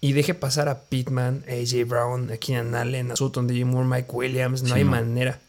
[0.00, 4.08] y deje pasar a Pittman, AJ Brown, a Keenan Allen, a Sutton, DJ Moore, Mike
[4.12, 4.62] Williams.
[4.64, 5.40] No hay manera.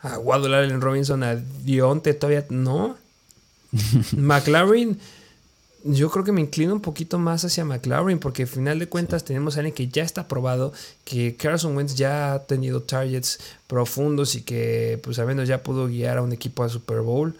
[0.00, 2.96] A Waddle Allen Robinson, a Dionte todavía no.
[4.16, 4.98] McLaren,
[5.82, 9.24] yo creo que me inclino un poquito más hacia McLaren porque al final de cuentas
[9.24, 10.72] tenemos a alguien que ya está probado,
[11.04, 15.88] que Carson Wentz ya ha tenido targets profundos y que pues al menos ya pudo
[15.88, 17.36] guiar a un equipo a Super Bowl.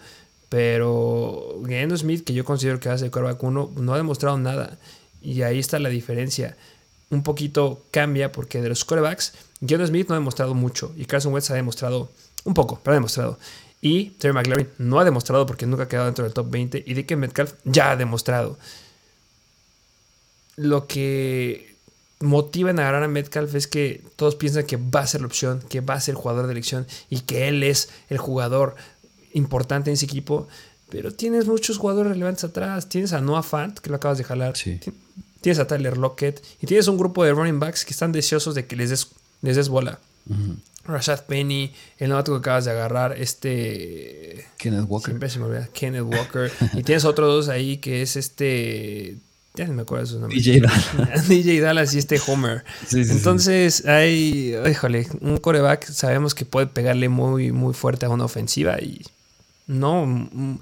[0.49, 4.77] Pero Gendo Smith, que yo considero que hace quarterback 1, no ha demostrado nada.
[5.21, 6.55] Y ahí está la diferencia.
[7.11, 9.33] un poquito cambia porque de los quarterbacks,
[9.67, 12.09] John Smith no ha demostrado mucho y Carson Wentz ha demostrado
[12.43, 13.39] un poco, pero ha demostrado.
[13.81, 16.93] Y Terry McLaurin no ha demostrado porque nunca ha quedado dentro del top 20 y
[16.93, 18.57] DK Metcalf ya ha demostrado.
[20.55, 21.75] Lo que
[22.19, 25.61] motiva en agarrar a Metcalf es que todos piensan que va a ser la opción,
[25.69, 28.75] que va a ser el jugador de elección y que él es el jugador
[29.35, 30.47] importante en ese equipo.
[30.89, 32.89] Pero tienes muchos jugadores relevantes atrás.
[32.89, 34.53] Tienes a Noah Fant, que lo acabas de jalar.
[34.53, 36.43] Tienes a Tyler Lockett.
[36.61, 39.07] Y tienes un grupo de running backs que están deseosos de que les des,
[39.41, 39.99] les des bola.
[40.85, 44.45] Rashad Penny, el novato que acabas de agarrar, este...
[44.57, 45.11] Kenneth Walker.
[45.11, 45.67] Siempre se me olvida.
[45.73, 46.51] Kenneth Walker.
[46.73, 49.17] y tienes otros dos ahí que es este...
[49.55, 50.43] Ya no me acuerdo de sus nombres.
[50.43, 51.27] DJ Dallas.
[51.29, 52.65] DJ Dallas y este Homer.
[52.91, 58.79] Entonces, hay, híjole, un coreback sabemos que puede pegarle muy, muy fuerte a una ofensiva
[58.81, 59.01] y
[59.67, 60.59] no, un,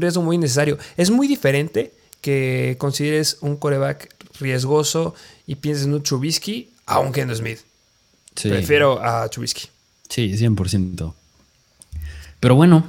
[0.00, 0.78] riesgo muy necesario.
[0.96, 5.14] Es muy diferente que consideres un coreback riesgoso
[5.46, 7.60] y pienses en un Trubisky a un Smith.
[8.42, 9.68] Prefiero a Trubisky.
[10.08, 11.14] Sí, 100%.
[12.40, 12.84] Pero bueno,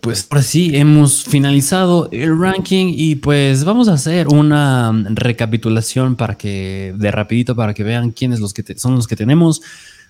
[0.00, 6.36] pues ahora sí, hemos finalizado el ranking y pues vamos a hacer una recapitulación para
[6.36, 9.60] que, de rapidito, para que vean quiénes los que son los que tenemos.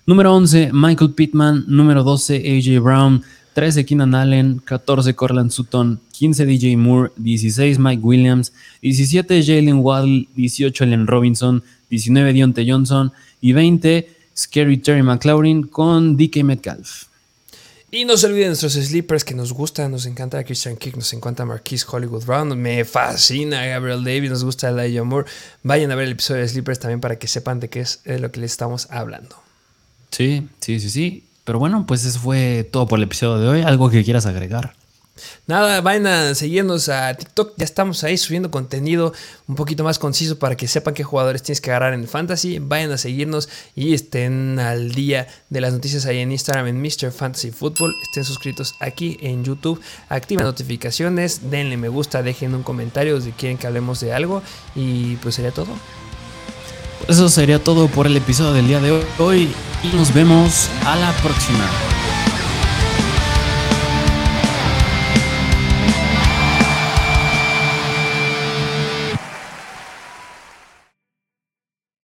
[0.05, 1.65] Número 11, Michael Pittman.
[1.67, 3.23] Número 12, AJ Brown.
[3.59, 4.61] 13, Keenan Allen.
[4.63, 5.99] 14, Corland Sutton.
[6.13, 7.11] 15, DJ Moore.
[7.17, 8.53] 16, Mike Williams.
[8.81, 10.29] 17, Jalen Waddle.
[10.33, 11.61] 18, Allen Robinson.
[11.89, 13.11] 19, Dionte Johnson.
[13.41, 17.07] Y 20, Scary Terry McLaurin con DK Metcalf.
[17.91, 21.43] Y no se olviden nuestros sleepers que nos gustan, nos encanta Christian Kirk, nos encanta
[21.43, 25.27] Marquise Hollywood Brown, me fascina Gabriel Davis, nos gusta Elijah Moore.
[25.63, 28.31] Vayan a ver el episodio de sleepers también para que sepan de qué es lo
[28.31, 29.35] que les estamos hablando.
[30.11, 31.23] Sí, sí, sí, sí.
[31.49, 33.61] Pero bueno, pues eso fue todo por el episodio de hoy.
[33.63, 34.75] ¿Algo que quieras agregar?
[35.47, 37.53] Nada, vayan a seguirnos a TikTok.
[37.57, 39.13] Ya estamos ahí subiendo contenido
[39.47, 42.59] un poquito más conciso para que sepan qué jugadores tienes que agarrar en Fantasy.
[42.59, 47.11] Vayan a seguirnos y estén al día de las noticias ahí en Instagram en Mr.
[47.11, 47.95] Fantasy Football.
[48.03, 49.81] Estén suscritos aquí en YouTube.
[50.07, 51.49] Activen notificaciones.
[51.49, 52.21] Denle me gusta.
[52.21, 54.43] Dejen un comentario si quieren que hablemos de algo.
[54.75, 55.73] Y pues sería todo.
[57.09, 59.49] Eso sería todo por el episodio del día de hoy
[59.83, 61.65] y nos vemos a la próxima.